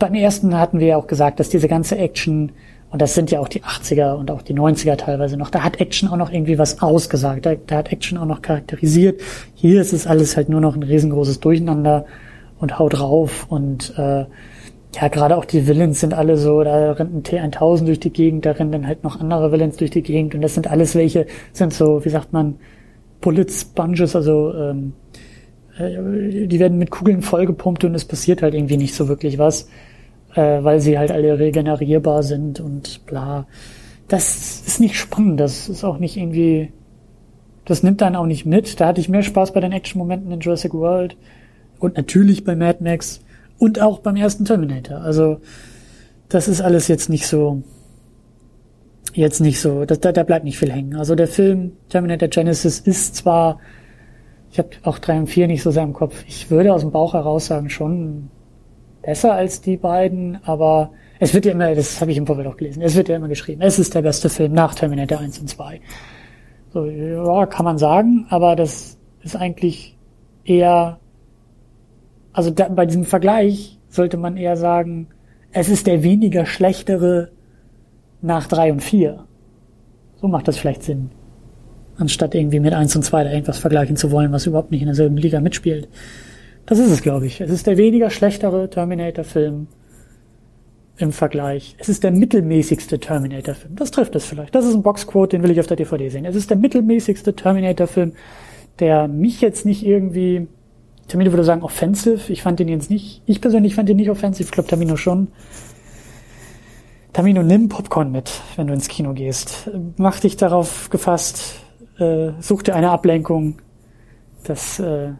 beim 0.00 0.14
ersten 0.14 0.58
hatten 0.58 0.80
wir 0.80 0.88
ja 0.88 0.96
auch 0.96 1.06
gesagt, 1.06 1.38
dass 1.38 1.48
diese 1.48 1.68
ganze 1.68 1.96
Action, 1.96 2.50
und 2.90 3.00
das 3.00 3.14
sind 3.14 3.30
ja 3.30 3.38
auch 3.38 3.46
die 3.46 3.62
80er 3.62 4.14
und 4.14 4.32
auch 4.32 4.42
die 4.42 4.54
90er 4.54 4.96
teilweise 4.96 5.36
noch, 5.36 5.50
da 5.50 5.62
hat 5.62 5.80
Action 5.80 6.08
auch 6.08 6.16
noch 6.16 6.32
irgendwie 6.32 6.58
was 6.58 6.82
ausgesagt, 6.82 7.46
da, 7.46 7.54
da 7.54 7.76
hat 7.76 7.92
Action 7.92 8.18
auch 8.18 8.26
noch 8.26 8.42
charakterisiert. 8.42 9.20
Hier 9.54 9.80
ist 9.80 9.92
es 9.92 10.08
alles 10.08 10.36
halt 10.36 10.48
nur 10.48 10.60
noch 10.60 10.74
ein 10.74 10.82
riesengroßes 10.82 11.38
Durcheinander 11.38 12.06
und 12.58 12.80
haut 12.80 12.98
drauf 12.98 13.46
und 13.48 13.94
äh, 13.96 14.24
ja, 14.92 15.06
gerade 15.08 15.36
auch 15.36 15.44
die 15.44 15.68
Villains 15.68 16.00
sind 16.00 16.14
alle 16.14 16.36
so, 16.36 16.64
da 16.64 16.92
rennt 16.92 17.14
ein 17.14 17.22
T1000 17.22 17.84
durch 17.84 18.00
die 18.00 18.12
Gegend, 18.12 18.44
da 18.44 18.52
rennen 18.52 18.72
dann 18.72 18.86
halt 18.88 19.04
noch 19.04 19.20
andere 19.20 19.52
Villains 19.52 19.76
durch 19.76 19.92
die 19.92 20.02
Gegend 20.02 20.34
und 20.34 20.40
das 20.40 20.54
sind 20.54 20.68
alles 20.68 20.96
welche, 20.96 21.26
sind 21.52 21.72
so, 21.72 22.04
wie 22.04 22.08
sagt 22.08 22.32
man, 22.32 22.56
Bullet 23.20 23.46
Sponges, 23.50 24.16
also 24.16 24.52
ähm, 24.54 24.94
äh, 25.78 26.46
die 26.46 26.58
werden 26.58 26.78
mit 26.78 26.90
Kugeln 26.90 27.22
vollgepumpt 27.22 27.84
und 27.84 27.94
es 27.94 28.04
passiert 28.04 28.42
halt 28.42 28.54
irgendwie 28.54 28.78
nicht 28.78 28.94
so 28.94 29.08
wirklich 29.08 29.38
was, 29.38 29.68
äh, 30.34 30.62
weil 30.62 30.80
sie 30.80 30.98
halt 30.98 31.10
alle 31.10 31.38
regenerierbar 31.38 32.22
sind 32.22 32.60
und 32.60 33.04
bla. 33.06 33.46
Das 34.08 34.62
ist 34.66 34.80
nicht 34.80 34.96
spannend, 34.96 35.40
das 35.40 35.68
ist 35.68 35.84
auch 35.84 35.98
nicht 35.98 36.16
irgendwie, 36.16 36.72
das 37.64 37.82
nimmt 37.82 38.00
dann 38.00 38.16
auch 38.16 38.26
nicht 38.26 38.46
mit. 38.46 38.80
Da 38.80 38.88
hatte 38.88 39.00
ich 39.00 39.08
mehr 39.08 39.22
Spaß 39.22 39.52
bei 39.52 39.60
den 39.60 39.72
Action-Momenten 39.72 40.32
in 40.32 40.40
Jurassic 40.40 40.74
World 40.74 41.16
und 41.78 41.96
natürlich 41.96 42.44
bei 42.44 42.56
Mad 42.56 42.82
Max 42.82 43.20
und 43.58 43.80
auch 43.80 44.00
beim 44.00 44.16
ersten 44.16 44.44
Terminator. 44.44 44.98
Also 44.98 45.40
das 46.28 46.48
ist 46.48 46.60
alles 46.60 46.88
jetzt 46.88 47.08
nicht 47.08 47.26
so, 47.26 47.62
jetzt 49.14 49.40
nicht 49.40 49.60
so, 49.60 49.84
das, 49.84 50.00
da, 50.00 50.12
da 50.12 50.22
bleibt 50.22 50.44
nicht 50.44 50.58
viel 50.58 50.72
hängen. 50.72 50.96
Also 50.96 51.14
der 51.14 51.28
Film 51.28 51.72
Terminator 51.88 52.28
Genesis 52.28 52.80
ist 52.80 53.16
zwar, 53.16 53.60
ich 54.50 54.58
habe 54.58 54.70
auch 54.82 54.98
drei 54.98 55.18
und 55.18 55.28
vier 55.28 55.46
nicht 55.46 55.62
so 55.62 55.70
sehr 55.70 55.82
im 55.82 55.92
Kopf, 55.92 56.24
ich 56.26 56.50
würde 56.50 56.72
aus 56.72 56.80
dem 56.80 56.90
Bauch 56.90 57.14
heraus 57.14 57.46
sagen, 57.46 57.70
schon 57.70 58.30
besser 59.02 59.34
als 59.34 59.60
die 59.60 59.76
beiden, 59.76 60.38
aber 60.44 60.90
es 61.18 61.34
wird 61.34 61.46
ja 61.46 61.52
immer, 61.52 61.74
das 61.74 62.00
habe 62.00 62.10
ich 62.10 62.16
im 62.16 62.26
Vorfeld 62.26 62.48
auch 62.48 62.56
gelesen, 62.56 62.82
es 62.82 62.94
wird 62.96 63.08
ja 63.08 63.16
immer 63.16 63.28
geschrieben, 63.28 63.62
es 63.62 63.78
ist 63.78 63.94
der 63.94 64.02
beste 64.02 64.28
Film 64.28 64.52
nach 64.52 64.74
Terminator 64.74 65.18
1 65.18 65.38
und 65.38 65.48
2. 65.48 65.80
So, 66.72 66.84
ja, 66.84 67.46
kann 67.46 67.64
man 67.64 67.78
sagen, 67.78 68.26
aber 68.30 68.56
das 68.56 68.98
ist 69.22 69.36
eigentlich 69.36 69.96
eher 70.44 71.00
also 72.32 72.50
da, 72.50 72.68
bei 72.68 72.86
diesem 72.86 73.04
Vergleich 73.04 73.78
sollte 73.88 74.16
man 74.16 74.36
eher 74.36 74.56
sagen, 74.56 75.08
es 75.52 75.68
ist 75.68 75.86
der 75.86 76.02
weniger 76.02 76.46
schlechtere 76.46 77.30
nach 78.22 78.46
drei 78.46 78.72
und 78.72 78.82
vier. 78.82 79.24
So 80.20 80.28
macht 80.28 80.46
das 80.46 80.58
vielleicht 80.58 80.82
Sinn. 80.82 81.10
Anstatt 81.96 82.34
irgendwie 82.34 82.60
mit 82.60 82.72
eins 82.72 82.94
und 82.94 83.02
zwei 83.02 83.24
da 83.24 83.30
irgendwas 83.30 83.58
vergleichen 83.58 83.96
zu 83.96 84.10
wollen, 84.10 84.32
was 84.32 84.46
überhaupt 84.46 84.70
nicht 84.70 84.82
in 84.82 84.86
derselben 84.86 85.16
Liga 85.16 85.40
mitspielt. 85.40 85.88
Das 86.70 86.78
ist 86.78 86.92
es, 86.92 87.02
glaube 87.02 87.26
ich. 87.26 87.40
Es 87.40 87.50
ist 87.50 87.66
der 87.66 87.76
weniger 87.76 88.10
schlechtere 88.10 88.70
Terminator-Film 88.70 89.66
im 90.98 91.12
Vergleich. 91.12 91.74
Es 91.78 91.88
ist 91.88 92.04
der 92.04 92.12
mittelmäßigste 92.12 93.00
Terminator-Film. 93.00 93.74
Das 93.74 93.90
trifft 93.90 94.14
es 94.14 94.24
vielleicht. 94.24 94.54
Das 94.54 94.64
ist 94.64 94.74
ein 94.74 94.84
Boxquote, 94.84 95.36
den 95.36 95.42
will 95.42 95.50
ich 95.50 95.58
auf 95.58 95.66
der 95.66 95.76
DVD 95.76 96.08
sehen. 96.10 96.24
Es 96.24 96.36
ist 96.36 96.48
der 96.48 96.56
mittelmäßigste 96.56 97.34
Terminator-Film, 97.34 98.12
der 98.78 99.08
mich 99.08 99.40
jetzt 99.40 99.66
nicht 99.66 99.84
irgendwie 99.84 100.46
Tamino 101.08 101.32
würde 101.32 101.42
sagen 101.42 101.64
offensive. 101.64 102.32
Ich 102.32 102.42
fand 102.42 102.60
den 102.60 102.68
jetzt 102.68 102.88
nicht, 102.88 103.22
ich 103.26 103.40
persönlich 103.40 103.74
fand 103.74 103.88
den 103.88 103.96
nicht 103.96 104.10
offensive, 104.10 104.44
ich 104.44 104.52
glaube 104.52 104.68
Tamino 104.68 104.96
schon. 104.96 105.26
Tamino, 107.12 107.42
nimm 107.42 107.68
Popcorn 107.68 108.12
mit, 108.12 108.30
wenn 108.54 108.68
du 108.68 108.74
ins 108.74 108.86
Kino 108.86 109.12
gehst. 109.12 109.68
Mach 109.96 110.20
dich 110.20 110.36
darauf 110.36 110.88
gefasst, 110.88 111.64
äh, 111.98 112.30
such 112.38 112.62
dir 112.62 112.76
eine 112.76 112.90
Ablenkung. 112.90 113.60
Das, 114.44 114.78
äh, 114.78 115.14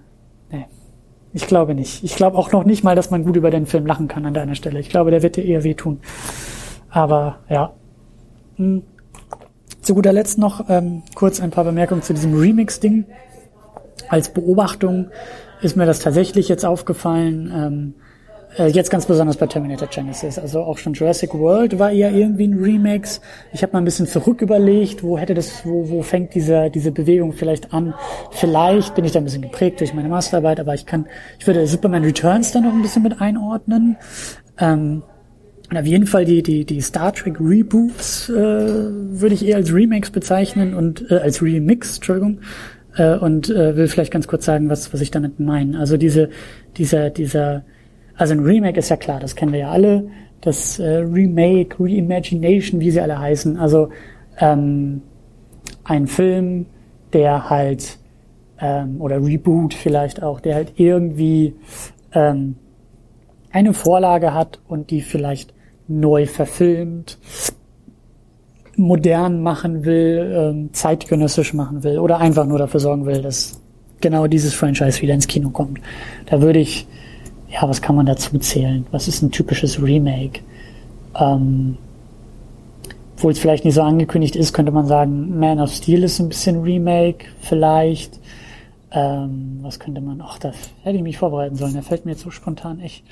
ich 1.33 1.47
glaube 1.47 1.75
nicht. 1.75 2.03
Ich 2.03 2.17
glaube 2.17 2.37
auch 2.37 2.51
noch 2.53 2.65
nicht 2.65 2.83
mal, 2.83 2.97
dass 2.97 3.11
man 3.11 3.25
gut 3.25 3.37
über 3.37 3.51
den 3.51 3.67
Film 3.67 3.87
lachen 3.87 4.09
kann 4.09 4.27
an 4.27 4.35
deiner 4.35 4.55
Stelle. 4.55 4.81
Ich 4.81 4.89
glaube, 4.89 5.11
der 5.11 5.23
wird 5.23 5.37
dir 5.37 5.45
eher 5.45 5.65
wehtun. 5.65 6.01
Aber 6.89 7.39
ja. 7.49 7.73
Hm. 8.57 8.83
Zu 9.81 9.95
guter 9.95 10.13
Letzt 10.13 10.39
noch 10.39 10.69
ähm, 10.69 11.03
kurz 11.15 11.41
ein 11.41 11.51
paar 11.51 11.65
Bemerkungen 11.65 12.03
zu 12.03 12.13
diesem 12.13 12.39
Remix-Ding. 12.39 13.07
Als 14.09 14.29
Beobachtung 14.31 15.09
ist 15.63 15.77
mir 15.77 15.87
das 15.87 16.01
tatsächlich 16.01 16.49
jetzt 16.49 16.67
aufgefallen. 16.67 17.51
Ähm, 17.55 17.95
äh, 17.97 18.10
jetzt 18.57 18.91
ganz 18.91 19.07
besonders 19.07 19.37
bei 19.37 19.47
Terminator 19.47 19.89
Genesis. 19.89 20.39
Also 20.39 20.61
auch 20.61 20.79
schon 20.79 20.93
Jurassic 20.93 21.35
World 21.35 21.79
war 21.79 21.93
eher 21.93 22.13
irgendwie 22.13 22.49
ein 22.49 22.59
Remix. 22.59 23.21
Ich 23.53 23.63
habe 23.63 23.73
mal 23.73 23.79
ein 23.79 23.85
bisschen 23.85 24.07
zurück 24.07 24.43
überlegt, 24.43 25.03
wo 25.03 25.19
hätte 25.19 25.35
das, 25.35 25.65
wo, 25.65 25.89
wo 25.89 26.03
fängt 26.03 26.35
diese, 26.35 26.71
diese 26.71 26.91
Bewegung 26.91 27.33
vielleicht 27.33 27.73
an? 27.73 27.95
Vielleicht 28.33 28.95
bin 28.95 29.05
ich 29.05 29.13
da 29.13 29.21
ein 29.21 29.25
bisschen 29.25 29.43
geprägt 29.43 29.81
durch 29.81 29.95
meine 29.95 30.09
Masterarbeit, 30.09 30.61
aber 30.61 30.75
ich 30.75 30.87
kann, 30.87 31.07
ich 31.39 31.47
würde 31.47 31.67
Superman 31.67 32.05
Returns 32.05 32.53
da 32.53 32.61
noch 32.61 32.73
ein 32.73 32.83
bisschen 32.83 33.03
mit 33.03 33.21
einordnen. 33.21 33.97
Ähm, 34.59 35.03
und 35.71 35.77
auf 35.77 35.87
jeden 35.87 36.07
Fall 36.07 36.25
die, 36.25 36.43
die, 36.43 36.65
die 36.65 36.81
Star 36.81 37.13
Trek 37.13 37.39
Reboots 37.39 38.29
äh, 38.29 38.33
würde 38.35 39.35
ich 39.35 39.47
eher 39.47 39.57
als 39.57 39.73
Remakes 39.73 40.11
bezeichnen 40.11 40.75
und 40.75 41.09
äh, 41.11 41.19
als 41.19 41.41
Remix, 41.41 41.97
Entschuldigung 41.97 42.41
äh, 42.97 43.17
und 43.17 43.51
äh, 43.51 43.77
will 43.77 43.89
vielleicht 43.89 44.13
ganz 44.13 44.27
kurz 44.27 44.45
sagen, 44.45 44.69
was, 44.69 44.93
was 44.93 45.01
ich 45.01 45.11
damit 45.11 45.39
meine. 45.41 45.79
Also 45.79 45.97
diese, 45.97 46.31
dieser, 46.77 47.11
dieser, 47.11 47.65
also 48.21 48.35
ein 48.35 48.41
Remake 48.41 48.79
ist 48.79 48.91
ja 48.91 48.97
klar, 48.97 49.19
das 49.19 49.35
kennen 49.35 49.53
wir 49.53 49.61
ja 49.61 49.71
alle. 49.71 50.11
Das 50.43 50.79
äh, 50.79 50.99
Remake, 50.99 51.77
Reimagination, 51.81 52.79
wie 52.79 52.91
sie 52.91 53.01
alle 53.01 53.19
heißen. 53.19 53.57
Also 53.57 53.89
ähm, 54.39 55.01
ein 55.85 56.07
Film, 56.07 56.67
der 57.15 57.49
halt 57.49 57.99
ähm, 58.61 59.01
oder 59.01 59.25
Reboot 59.25 59.73
vielleicht 59.73 60.23
auch, 60.23 60.41
der 60.41 60.55
halt 60.55 60.75
irgendwie 60.77 61.55
ähm, 62.13 62.57
eine 63.53 63.73
Vorlage 63.73 64.35
hat 64.35 64.61
und 64.69 64.91
die 64.91 65.01
vielleicht 65.01 65.55
neu 65.89 66.27
verfilmt 66.27 67.19
modern 68.77 69.43
machen 69.43 69.87
will, 69.87 70.31
ähm, 70.37 70.75
zeitgenössisch 70.75 71.55
machen 71.55 71.85
will 71.85 71.99
oder 71.99 72.19
einfach 72.19 72.45
nur 72.45 72.59
dafür 72.59 72.81
sorgen 72.81 73.07
will, 73.07 73.23
dass 73.23 73.63
genau 74.03 74.27
dieses 74.27 74.53
Franchise 74.53 75.01
wieder 75.01 75.15
ins 75.15 75.27
Kino 75.27 75.49
kommt. 75.49 75.81
Da 76.27 76.43
würde 76.43 76.59
ich, 76.59 76.87
ja, 77.51 77.69
was 77.69 77.83
kann 77.83 77.97
man 77.97 78.07
dazu 78.07 78.39
zählen? 78.39 78.87
Was 78.91 79.09
ist 79.09 79.23
ein 79.23 79.31
typisches 79.31 79.83
Remake? 79.83 80.41
Ähm, 81.19 81.77
obwohl 83.17 83.33
es 83.33 83.39
vielleicht 83.39 83.65
nicht 83.65 83.75
so 83.75 83.83
angekündigt 83.83 84.37
ist, 84.37 84.55
könnte 84.55 84.73
man 84.73 84.87
sagen, 84.87 85.39
Man 85.39 85.61
of 85.61 85.73
Steel 85.73 86.05
ist 86.05 86.21
ein 86.21 86.29
bisschen 86.29 86.63
Remake, 86.63 87.27
vielleicht. 87.41 88.19
Ähm, 88.93 89.59
was 89.63 89.79
könnte 89.79 90.01
man, 90.01 90.21
ach, 90.21 90.39
da 90.39 90.53
hätte 90.83 90.97
ich 90.97 91.03
mich 91.03 91.19
vorbereiten 91.19 91.55
sollen, 91.55 91.75
da 91.75 91.83
fällt 91.83 92.05
mir 92.05 92.13
jetzt 92.13 92.23
so 92.23 92.31
spontan 92.31 92.81
echt. 92.81 93.05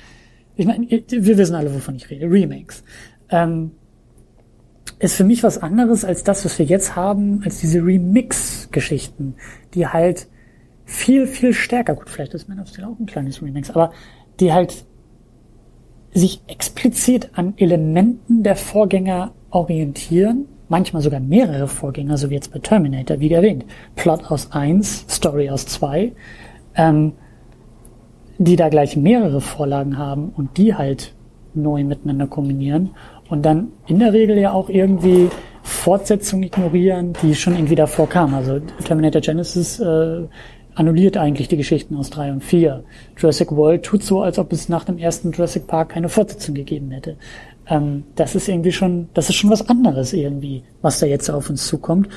Ich 0.55 0.65
meine, 0.65 0.87
wir 0.89 1.37
wissen 1.37 1.55
alle, 1.55 1.73
wovon 1.73 1.95
ich 1.95 2.09
rede, 2.09 2.25
Remakes. 2.25 2.83
Ähm, 3.29 3.71
ist 4.99 5.15
für 5.15 5.23
mich 5.23 5.43
was 5.43 5.57
anderes 5.57 6.03
als 6.03 6.23
das, 6.23 6.43
was 6.43 6.59
wir 6.59 6.65
jetzt 6.65 6.95
haben, 6.95 7.41
als 7.45 7.59
diese 7.59 7.79
Remix-Geschichten, 7.79 9.35
die 9.73 9.87
halt 9.87 10.27
viel, 10.85 11.27
viel 11.27 11.53
stärker, 11.53 11.93
gut, 11.93 12.09
vielleicht 12.09 12.33
ist 12.33 12.49
Man 12.49 12.59
of 12.59 12.67
Steel 12.67 12.85
auch 12.85 12.99
ein 12.99 13.05
kleines 13.05 13.41
Remix, 13.41 13.69
aber 13.69 13.93
die 14.39 14.53
halt 14.53 14.85
sich 16.13 16.41
explizit 16.47 17.29
an 17.33 17.53
Elementen 17.57 18.43
der 18.43 18.55
Vorgänger 18.55 19.31
orientieren, 19.51 20.45
manchmal 20.67 21.01
sogar 21.01 21.19
mehrere 21.19 21.67
Vorgänger, 21.67 22.17
so 22.17 22.29
wie 22.29 22.35
jetzt 22.35 22.51
bei 22.51 22.59
Terminator, 22.59 23.19
wie 23.19 23.31
erwähnt. 23.31 23.65
Plot 23.95 24.31
aus 24.31 24.51
eins, 24.51 25.05
Story 25.09 25.49
aus 25.49 25.65
zwei, 25.65 26.13
ähm, 26.75 27.13
die 28.37 28.55
da 28.55 28.69
gleich 28.69 28.95
mehrere 28.95 29.41
Vorlagen 29.41 29.97
haben 29.97 30.31
und 30.35 30.57
die 30.57 30.75
halt 30.75 31.13
neu 31.53 31.83
miteinander 31.83 32.27
kombinieren 32.27 32.91
und 33.29 33.43
dann 33.43 33.71
in 33.87 33.99
der 33.99 34.13
Regel 34.13 34.37
ja 34.37 34.53
auch 34.53 34.69
irgendwie 34.69 35.29
Fortsetzungen 35.63 36.43
ignorieren, 36.43 37.13
die 37.21 37.35
schon 37.35 37.55
irgendwie 37.55 37.75
davor 37.75 38.07
kamen. 38.07 38.33
Also 38.33 38.59
Terminator 38.83 39.21
Genesis 39.21 39.79
äh, 39.79 40.23
annulliert 40.79 41.17
eigentlich 41.17 41.49
die 41.49 41.57
Geschichten 41.57 41.97
aus 41.97 42.09
drei 42.09 42.31
und 42.31 42.41
vier. 42.41 42.85
Jurassic 43.17 43.51
World 43.51 43.83
tut 43.83 44.01
so, 44.01 44.21
als 44.21 44.39
ob 44.39 44.53
es 44.53 44.69
nach 44.69 44.85
dem 44.85 44.97
ersten 44.97 45.33
Jurassic 45.33 45.67
Park 45.67 45.89
keine 45.89 46.07
Fortsetzung 46.07 46.55
gegeben 46.55 46.91
hätte. 46.91 47.17
Ähm, 47.67 48.05
das 48.15 48.33
ist 48.33 48.47
irgendwie 48.47 48.71
schon, 48.71 49.09
das 49.13 49.27
ist 49.27 49.35
schon 49.35 49.49
was 49.49 49.67
anderes 49.67 50.13
irgendwie, 50.13 50.63
was 50.81 50.99
da 50.99 51.05
jetzt 51.05 51.29
auf 51.29 51.49
uns 51.49 51.67
zukommt. 51.67 52.07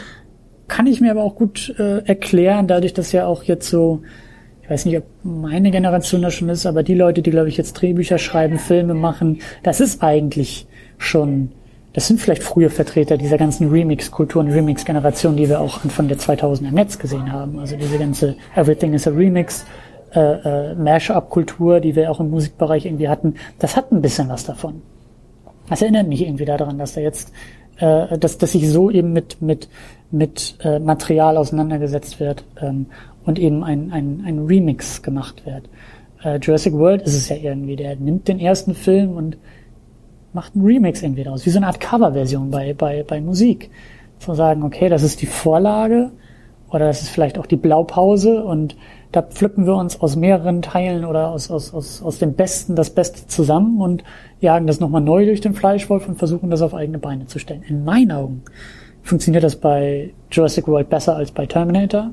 Kann 0.68 0.86
ich 0.86 1.00
mir 1.00 1.10
aber 1.10 1.24
auch 1.24 1.34
gut 1.34 1.74
äh, 1.80 2.04
erklären, 2.04 2.68
dadurch, 2.68 2.94
dass 2.94 3.10
ja 3.10 3.26
auch 3.26 3.42
jetzt 3.42 3.68
so, 3.68 4.02
ich 4.62 4.70
weiß 4.70 4.86
nicht, 4.86 4.98
ob 4.98 5.04
meine 5.24 5.72
Generation 5.72 6.22
das 6.22 6.34
schon 6.34 6.48
ist, 6.48 6.64
aber 6.64 6.84
die 6.84 6.94
Leute, 6.94 7.20
die, 7.20 7.32
glaube 7.32 7.48
ich, 7.48 7.56
jetzt 7.56 7.72
Drehbücher 7.72 8.18
schreiben, 8.18 8.60
Filme 8.60 8.94
machen, 8.94 9.40
das 9.64 9.80
ist 9.80 10.04
eigentlich 10.04 10.68
schon, 10.98 11.50
das 11.92 12.06
sind 12.08 12.20
vielleicht 12.20 12.42
frühe 12.42 12.70
Vertreter 12.70 13.18
dieser 13.18 13.36
ganzen 13.36 13.70
Remix-Kultur 13.70 14.42
und 14.42 14.50
Remix-Generation, 14.50 15.36
die 15.36 15.48
wir 15.48 15.60
auch 15.60 15.84
Anfang 15.84 16.08
der 16.08 16.18
2000er 16.18 16.70
Netz 16.70 16.98
gesehen 16.98 17.30
haben. 17.30 17.58
Also 17.58 17.76
diese 17.76 17.98
ganze 17.98 18.36
Everything 18.54 18.94
is 18.94 19.06
a 19.06 19.10
Remix, 19.10 19.66
äh, 20.14 20.20
äh, 20.20 20.74
Mash-up-Kultur, 20.74 21.80
die 21.80 21.94
wir 21.94 22.10
auch 22.10 22.20
im 22.20 22.30
Musikbereich 22.30 22.86
irgendwie 22.86 23.08
hatten, 23.08 23.34
das 23.58 23.76
hat 23.76 23.92
ein 23.92 24.00
bisschen 24.00 24.28
was 24.28 24.44
davon. 24.44 24.82
Das 25.68 25.82
erinnert 25.82 26.08
mich 26.08 26.22
irgendwie 26.22 26.44
daran, 26.44 26.78
dass 26.78 26.94
da 26.94 27.00
jetzt, 27.00 27.32
äh, 27.78 28.18
dass, 28.18 28.38
dass 28.38 28.52
sich 28.52 28.68
so 28.70 28.90
eben 28.90 29.12
mit, 29.12 29.40
mit, 29.42 29.68
mit 30.10 30.56
äh, 30.62 30.78
Material 30.78 31.36
auseinandergesetzt 31.36 32.20
wird 32.20 32.44
ähm, 32.60 32.86
und 33.24 33.38
eben 33.38 33.64
ein, 33.64 33.92
ein, 33.92 34.22
ein 34.26 34.46
Remix 34.46 35.02
gemacht 35.02 35.46
wird. 35.46 35.68
Äh, 36.22 36.38
Jurassic 36.38 36.74
World 36.74 37.02
ist 37.02 37.16
es 37.16 37.28
ja 37.28 37.36
irgendwie, 37.36 37.76
der 37.76 37.96
nimmt 37.96 38.28
den 38.28 38.38
ersten 38.38 38.74
Film 38.74 39.16
und 39.16 39.36
macht 40.32 40.56
ein 40.56 40.64
Remix 40.64 41.02
irgendwie 41.02 41.24
daraus, 41.24 41.46
wie 41.46 41.50
so 41.50 41.58
eine 41.58 41.66
Art 41.66 41.80
Coverversion 41.80 42.50
bei, 42.50 42.74
bei, 42.74 43.04
bei 43.06 43.20
Musik. 43.20 43.70
Zu 44.18 44.34
sagen, 44.34 44.62
okay, 44.62 44.88
das 44.88 45.02
ist 45.02 45.20
die 45.20 45.26
Vorlage 45.26 46.12
oder 46.70 46.86
das 46.86 47.02
ist 47.02 47.10
vielleicht 47.10 47.38
auch 47.38 47.46
die 47.46 47.56
Blaupause 47.56 48.44
und 48.44 48.76
da 49.10 49.20
pflücken 49.20 49.66
wir 49.66 49.74
uns 49.74 50.00
aus 50.00 50.16
mehreren 50.16 50.62
Teilen 50.62 51.04
oder 51.04 51.28
aus, 51.28 51.50
aus, 51.50 51.74
aus, 51.74 52.02
aus 52.02 52.18
dem 52.18 52.32
Besten 52.32 52.76
das 52.76 52.90
Beste 52.90 53.26
zusammen 53.26 53.80
und 53.80 54.04
jagen 54.40 54.66
das 54.66 54.80
nochmal 54.80 55.02
neu 55.02 55.26
durch 55.26 55.42
den 55.42 55.52
Fleischwolf 55.52 56.08
und 56.08 56.16
versuchen 56.16 56.50
das 56.50 56.62
auf 56.62 56.74
eigene 56.74 56.98
Beine 56.98 57.26
zu 57.26 57.38
stellen. 57.38 57.62
In 57.68 57.84
meinen 57.84 58.12
Augen 58.12 58.42
funktioniert 59.02 59.44
das 59.44 59.56
bei 59.56 60.14
Jurassic 60.30 60.66
World 60.66 60.88
besser 60.88 61.14
als 61.14 61.30
bei 61.30 61.44
Terminator. 61.44 62.10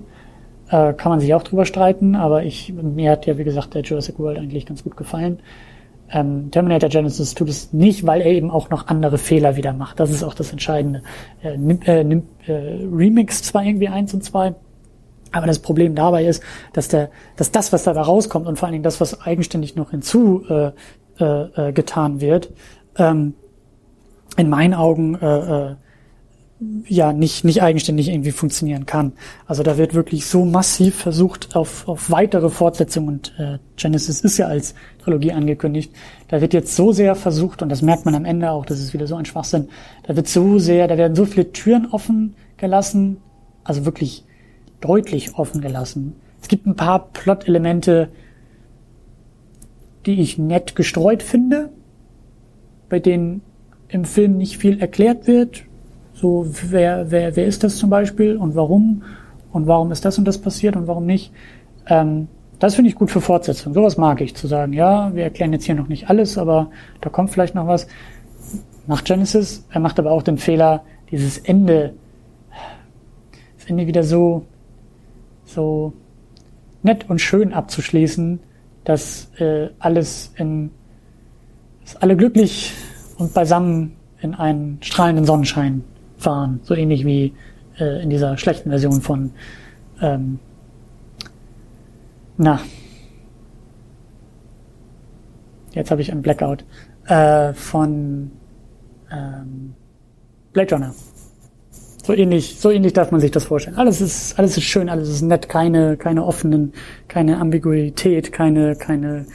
Äh, 0.70 0.94
kann 0.94 1.12
man 1.12 1.20
sich 1.22 1.34
auch 1.34 1.44
drüber 1.44 1.66
streiten, 1.66 2.16
aber 2.16 2.44
ich, 2.44 2.74
mir 2.74 3.12
hat 3.12 3.26
ja, 3.28 3.38
wie 3.38 3.46
gesagt, 3.46 3.76
der 3.76 3.84
Jurassic 3.84 4.20
World 4.20 4.38
eigentlich 4.38 4.66
ganz 4.66 4.84
gut 4.84 4.98
gefallen. 4.98 5.40
Ähm, 6.12 6.50
Terminator 6.52 6.90
Genesis 6.90 7.36
tut 7.36 7.50
es 7.50 7.72
nicht, 7.72 8.06
weil 8.06 8.22
er 8.22 8.32
eben 8.32 8.50
auch 8.50 8.70
noch 8.70 8.88
andere 8.88 9.18
Fehler 9.18 9.56
wieder 9.56 9.74
macht. 9.74 10.00
Das 10.00 10.10
ist 10.10 10.24
auch 10.24 10.34
das 10.34 10.52
Entscheidende. 10.52 11.04
Er 11.42 11.58
nimmt, 11.58 11.88
äh, 11.88 12.04
nimmt 12.04 12.26
äh, 12.48 12.54
Remix 12.92 13.44
zwar 13.44 13.64
irgendwie 13.64 13.90
eins 13.90 14.14
und 14.14 14.24
zwei, 14.24 14.56
aber 15.32 15.46
das 15.46 15.60
Problem 15.60 15.96
dabei 15.96 16.26
ist, 16.26 16.42
dass 16.74 16.88
der, 16.88 17.12
dass 17.36 17.52
das, 17.52 17.72
was 17.72 17.84
dabei 17.84 18.02
rauskommt 18.02 18.48
und 18.48 18.58
vor 18.58 18.68
allen 18.68 18.74
Dingen 18.74 18.84
das, 18.84 19.00
was 19.00 19.22
eigenständig 19.22 19.76
noch 19.76 19.92
hinzu 19.92 20.44
äh, 20.50 20.72
äh, 21.20 21.68
äh 21.70 21.74
getan 21.74 22.22
wird, 22.22 22.52
ähm, 22.98 23.36
in 24.38 24.50
meinen 24.50 24.74
Augen 24.74 25.16
äh, 25.16 25.72
äh, 25.72 25.76
ja 26.88 27.14
nicht, 27.14 27.46
nicht 27.46 27.62
eigenständig 27.62 28.10
irgendwie 28.10 28.32
funktionieren 28.32 28.86
kann. 28.86 29.14
Also 29.46 29.64
da 29.64 29.78
wird 29.78 29.94
wirklich 29.94 30.26
so 30.26 30.44
massiv 30.44 30.96
versucht 30.96 31.56
auf, 31.56 31.88
auf 31.88 32.12
weitere 32.12 32.50
Fortsetzungen 32.50 33.10
und 33.10 33.34
äh, 33.38 33.60
Genesis 33.78 34.20
ist 34.22 34.38
ja 34.38 34.48
als 34.48 34.76
Trilogie 35.02 35.32
angekündigt. 35.32 35.94
Da 36.28 36.42
wird 36.42 36.54
jetzt 36.54 36.76
so 36.76 36.92
sehr 36.92 37.16
versucht, 37.16 37.62
und 37.62 37.70
das 37.70 37.82
merkt 37.82 38.04
man 38.04 38.14
am 38.14 38.26
Ende 38.26 38.52
auch, 38.52 38.66
das 38.66 38.80
ist 38.80 38.94
wieder 38.94 39.08
so 39.08 39.16
ein 39.16 39.26
Schwachsinn, 39.26 39.70
da 40.04 40.16
wird 40.18 40.28
so 40.28 40.60
sehr, 40.60 40.88
da 40.88 40.98
werden 40.98 41.16
so 41.16 41.26
viele 41.26 41.52
Türen 41.54 41.86
offen 41.86 42.36
gelassen, 42.58 43.18
also 43.64 43.86
wirklich 43.86 44.26
deutlich 44.82 45.36
offen 45.36 45.62
gelassen. 45.62 46.16
Es 46.42 46.50
gibt 46.50 46.66
ein 46.66 46.76
paar 46.76 47.10
Plot-Elemente, 47.14 48.10
die 50.06 50.20
ich 50.20 50.38
nett 50.38 50.76
gestreut 50.76 51.24
finde, 51.24 51.70
bei 52.90 53.00
denen 53.00 53.42
im 53.88 54.04
Film 54.04 54.38
nicht 54.38 54.58
viel 54.58 54.80
erklärt 54.80 55.26
wird, 55.26 55.69
so, 56.20 56.46
wer, 56.70 57.12
wer, 57.12 57.36
wer 57.38 57.46
ist 57.46 57.64
das 57.64 57.78
zum 57.78 57.90
Beispiel 57.90 58.36
und 58.36 58.54
warum? 58.56 59.04
Und 59.54 59.68
warum 59.68 59.92
ist 59.94 60.04
das 60.04 60.18
und 60.18 60.26
das 60.26 60.38
passiert 60.38 60.76
und 60.76 60.86
warum 60.86 61.06
nicht? 61.06 61.32
Ähm, 61.88 62.28
das 62.60 62.76
finde 62.76 62.90
ich 62.90 62.96
gut 62.96 63.10
für 63.10 63.22
Fortsetzung. 63.22 63.74
Sowas 63.74 63.96
mag 63.96 64.20
ich, 64.20 64.36
zu 64.36 64.48
sagen, 64.48 64.74
ja, 64.74 65.16
wir 65.16 65.24
erklären 65.24 65.54
jetzt 65.54 65.64
hier 65.64 65.76
noch 65.76 65.88
nicht 65.88 66.10
alles, 66.10 66.38
aber 66.38 66.72
da 67.00 67.10
kommt 67.10 67.30
vielleicht 67.30 67.56
noch 67.56 67.68
was. 67.68 67.88
Macht 68.86 69.06
Genesis. 69.06 69.66
Er 69.72 69.80
macht 69.80 69.98
aber 69.98 70.12
auch 70.12 70.22
den 70.22 70.38
Fehler, 70.38 70.84
dieses 71.10 71.38
Ende, 71.38 71.94
das 73.58 73.70
Ende 73.70 73.88
wieder 73.88 74.04
so, 74.04 74.46
so 75.46 75.94
nett 76.84 77.10
und 77.10 77.22
schön 77.22 77.54
abzuschließen, 77.54 78.42
dass 78.84 79.32
äh, 79.38 79.70
alles 79.80 80.34
in, 80.36 80.72
dass 81.84 81.96
alle 81.96 82.18
glücklich 82.18 82.74
und 83.18 83.34
beisammen 83.34 83.96
in 84.22 84.36
einen 84.36 84.80
strahlenden 84.82 85.24
Sonnenschein 85.24 85.86
fahren. 86.20 86.60
So 86.64 86.76
ähnlich 86.76 87.06
wie 87.06 87.34
äh, 87.80 88.04
in 88.04 88.10
dieser 88.10 88.38
schlechten 88.38 88.70
Version 88.70 89.02
von 89.02 89.32
ähm, 90.02 90.40
na. 92.38 92.62
Jetzt 95.72 95.92
habe 95.92 96.02
ich 96.02 96.12
einen 96.12 96.22
Blackout. 96.22 96.64
Äh, 97.06 97.54
von 97.54 98.32
ähm, 99.12 99.74
Blade 100.54 100.76
Runner. 100.76 100.94
So 102.04 102.14
ähnlich, 102.14 102.60
so 102.60 102.72
ähnlich 102.72 102.94
darf 102.94 103.12
man 103.12 103.20
sich 103.20 103.32
das 103.32 103.44
vorstellen. 103.44 103.78
Alles 103.78 104.00
ist, 104.00 104.40
alles 104.40 104.58
ist 104.58 104.64
schön, 104.64 104.90
alles 104.90 105.10
ist 105.10 105.22
nett, 105.22 105.50
keine, 105.50 105.98
keine 105.98 106.26
offenen, 106.26 106.74
keine 107.08 107.40
Ambiguität, 107.40 108.32
keine, 108.32 108.76
keine, 108.76 109.26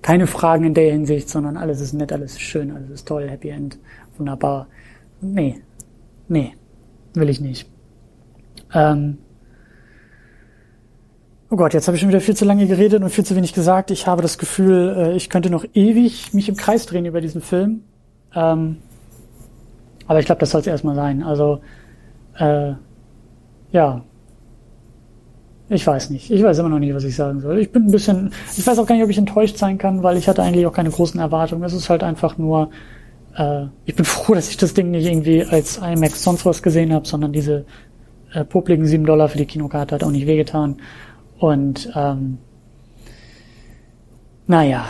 keine 0.00 0.26
Fragen 0.26 0.64
in 0.64 0.74
der 0.74 0.90
Hinsicht, 0.90 1.28
sondern 1.28 1.56
alles 1.56 1.80
ist 1.80 1.92
nett, 1.92 2.12
alles 2.12 2.32
ist 2.32 2.40
schön, 2.40 2.72
alles 2.72 2.90
ist 2.90 3.06
toll, 3.06 3.28
Happy 3.28 3.50
End, 3.50 3.78
wunderbar. 4.16 4.68
Nee, 5.20 5.60
Nee, 6.28 6.54
will 7.14 7.28
ich 7.28 7.40
nicht. 7.40 7.68
Ähm 8.72 9.18
oh 11.50 11.56
Gott, 11.56 11.74
jetzt 11.74 11.86
habe 11.86 11.96
ich 11.96 12.00
schon 12.00 12.08
wieder 12.08 12.20
viel 12.20 12.36
zu 12.36 12.44
lange 12.44 12.66
geredet 12.66 13.02
und 13.02 13.10
viel 13.10 13.24
zu 13.24 13.36
wenig 13.36 13.52
gesagt. 13.52 13.90
Ich 13.90 14.06
habe 14.06 14.22
das 14.22 14.38
Gefühl, 14.38 14.94
äh, 14.96 15.16
ich 15.16 15.30
könnte 15.30 15.50
noch 15.50 15.64
ewig 15.74 16.34
mich 16.34 16.48
im 16.48 16.56
Kreis 16.56 16.86
drehen 16.86 17.06
über 17.06 17.20
diesen 17.20 17.40
Film. 17.40 17.82
Ähm 18.34 18.78
aber 20.06 20.18
ich 20.20 20.26
glaube, 20.26 20.40
das 20.40 20.50
soll 20.50 20.60
es 20.60 20.66
erstmal 20.66 20.94
sein. 20.94 21.22
Also, 21.22 21.60
äh, 22.38 22.72
ja. 23.72 24.02
Ich 25.70 25.86
weiß 25.86 26.10
nicht. 26.10 26.30
Ich 26.30 26.42
weiß 26.42 26.58
immer 26.58 26.68
noch 26.68 26.78
nicht, 26.78 26.94
was 26.94 27.04
ich 27.04 27.16
sagen 27.16 27.40
soll. 27.40 27.58
Ich 27.58 27.72
bin 27.72 27.86
ein 27.86 27.90
bisschen, 27.90 28.32
ich 28.56 28.66
weiß 28.66 28.78
auch 28.78 28.86
gar 28.86 28.94
nicht, 28.94 29.04
ob 29.04 29.10
ich 29.10 29.16
enttäuscht 29.18 29.56
sein 29.56 29.78
kann, 29.78 30.02
weil 30.02 30.18
ich 30.18 30.28
hatte 30.28 30.42
eigentlich 30.42 30.66
auch 30.66 30.74
keine 30.74 30.90
großen 30.90 31.18
Erwartungen. 31.18 31.64
Es 31.64 31.72
ist 31.72 31.88
halt 31.88 32.02
einfach 32.02 32.36
nur 32.36 32.70
äh, 33.36 33.66
ich 33.84 33.94
bin 33.94 34.04
froh, 34.04 34.34
dass 34.34 34.48
ich 34.48 34.56
das 34.56 34.74
Ding 34.74 34.90
nicht 34.90 35.06
irgendwie 35.06 35.44
als 35.44 35.78
IMAX 35.78 36.22
sonst 36.22 36.46
was 36.46 36.62
gesehen 36.62 36.92
habe, 36.92 37.06
sondern 37.06 37.32
diese 37.32 37.66
äh, 38.32 38.44
popligen 38.44 38.86
sieben 38.86 39.06
Dollar 39.06 39.28
für 39.28 39.38
die 39.38 39.46
Kinokarte 39.46 39.94
hat 39.94 40.04
auch 40.04 40.10
nicht 40.10 40.26
wehgetan. 40.26 40.76
Und 41.38 41.90
ähm, 41.94 42.38
naja, 44.46 44.88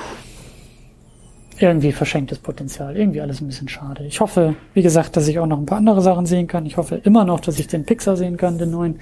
irgendwie 1.59 1.93
verschenktes 1.93 2.39
Potenzial, 2.39 2.97
irgendwie 2.97 3.21
alles 3.21 3.41
ein 3.41 3.47
bisschen 3.47 3.69
schade. 3.69 4.05
Ich 4.05 4.21
hoffe, 4.21 4.57
wie 4.75 4.83
gesagt, 4.83 5.17
dass 5.17 5.29
ich 5.29 5.39
auch 5.39 5.47
noch 5.47 5.59
ein 5.59 5.67
paar 5.67 5.79
andere 5.79 6.03
Sachen 6.03 6.27
sehen 6.27 6.47
kann. 6.47 6.67
Ich 6.67 6.77
hoffe 6.77 6.97
immer 6.97 7.25
noch, 7.25 7.41
dass 7.41 7.59
ich 7.59 7.69
den 7.69 7.85
Pixar 7.85 8.17
sehen 8.17 8.37
kann, 8.37 8.59
den 8.59 8.71
neuen. 8.71 8.99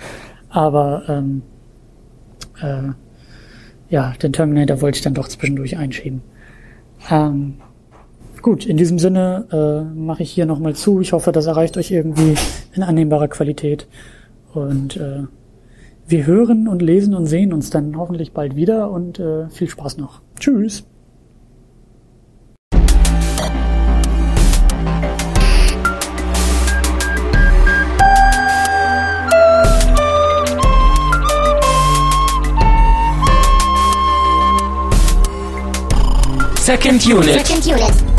Aber 0.50 1.02
ähm, 1.09 1.42
äh, 2.61 2.92
ja, 3.88 4.12
den 4.22 4.33
Terminator 4.33 4.81
wollte 4.83 4.96
ich 4.96 5.02
dann 5.02 5.14
doch 5.14 5.28
zwischendurch 5.28 5.76
einschieben. 5.76 6.22
Ähm, 7.11 7.59
Gut, 8.42 8.66
in 8.66 8.76
diesem 8.76 8.98
Sinne 8.98 9.46
äh, 9.52 9.96
mache 9.96 10.24
ich 10.24 10.33
hier 10.33 10.46
nochmal 10.46 10.74
zu. 10.74 11.00
Ich 11.00 11.12
hoffe, 11.12 11.31
das 11.31 11.46
erreicht 11.46 11.76
euch 11.76 11.92
irgendwie 11.92 12.35
in 12.74 12.83
annehmbarer 12.83 13.28
Qualität. 13.28 13.87
Und 14.52 14.96
äh, 14.96 15.22
wir 16.09 16.26
hören 16.26 16.66
und 16.66 16.83
lesen 16.83 17.14
und 17.14 17.26
sehen 17.26 17.52
uns 17.52 17.70
dann 17.70 17.96
hoffentlich 17.96 18.33
bald 18.33 18.57
wieder 18.57 18.90
und 18.90 19.20
äh, 19.20 19.48
viel 19.48 19.68
Spaß 19.68 19.96
noch. 19.98 20.22
Tschüss. 20.40 20.85
Second 36.57 37.07
Unit. 37.07 37.46
Second 37.46 37.66
Unit. 37.66 38.12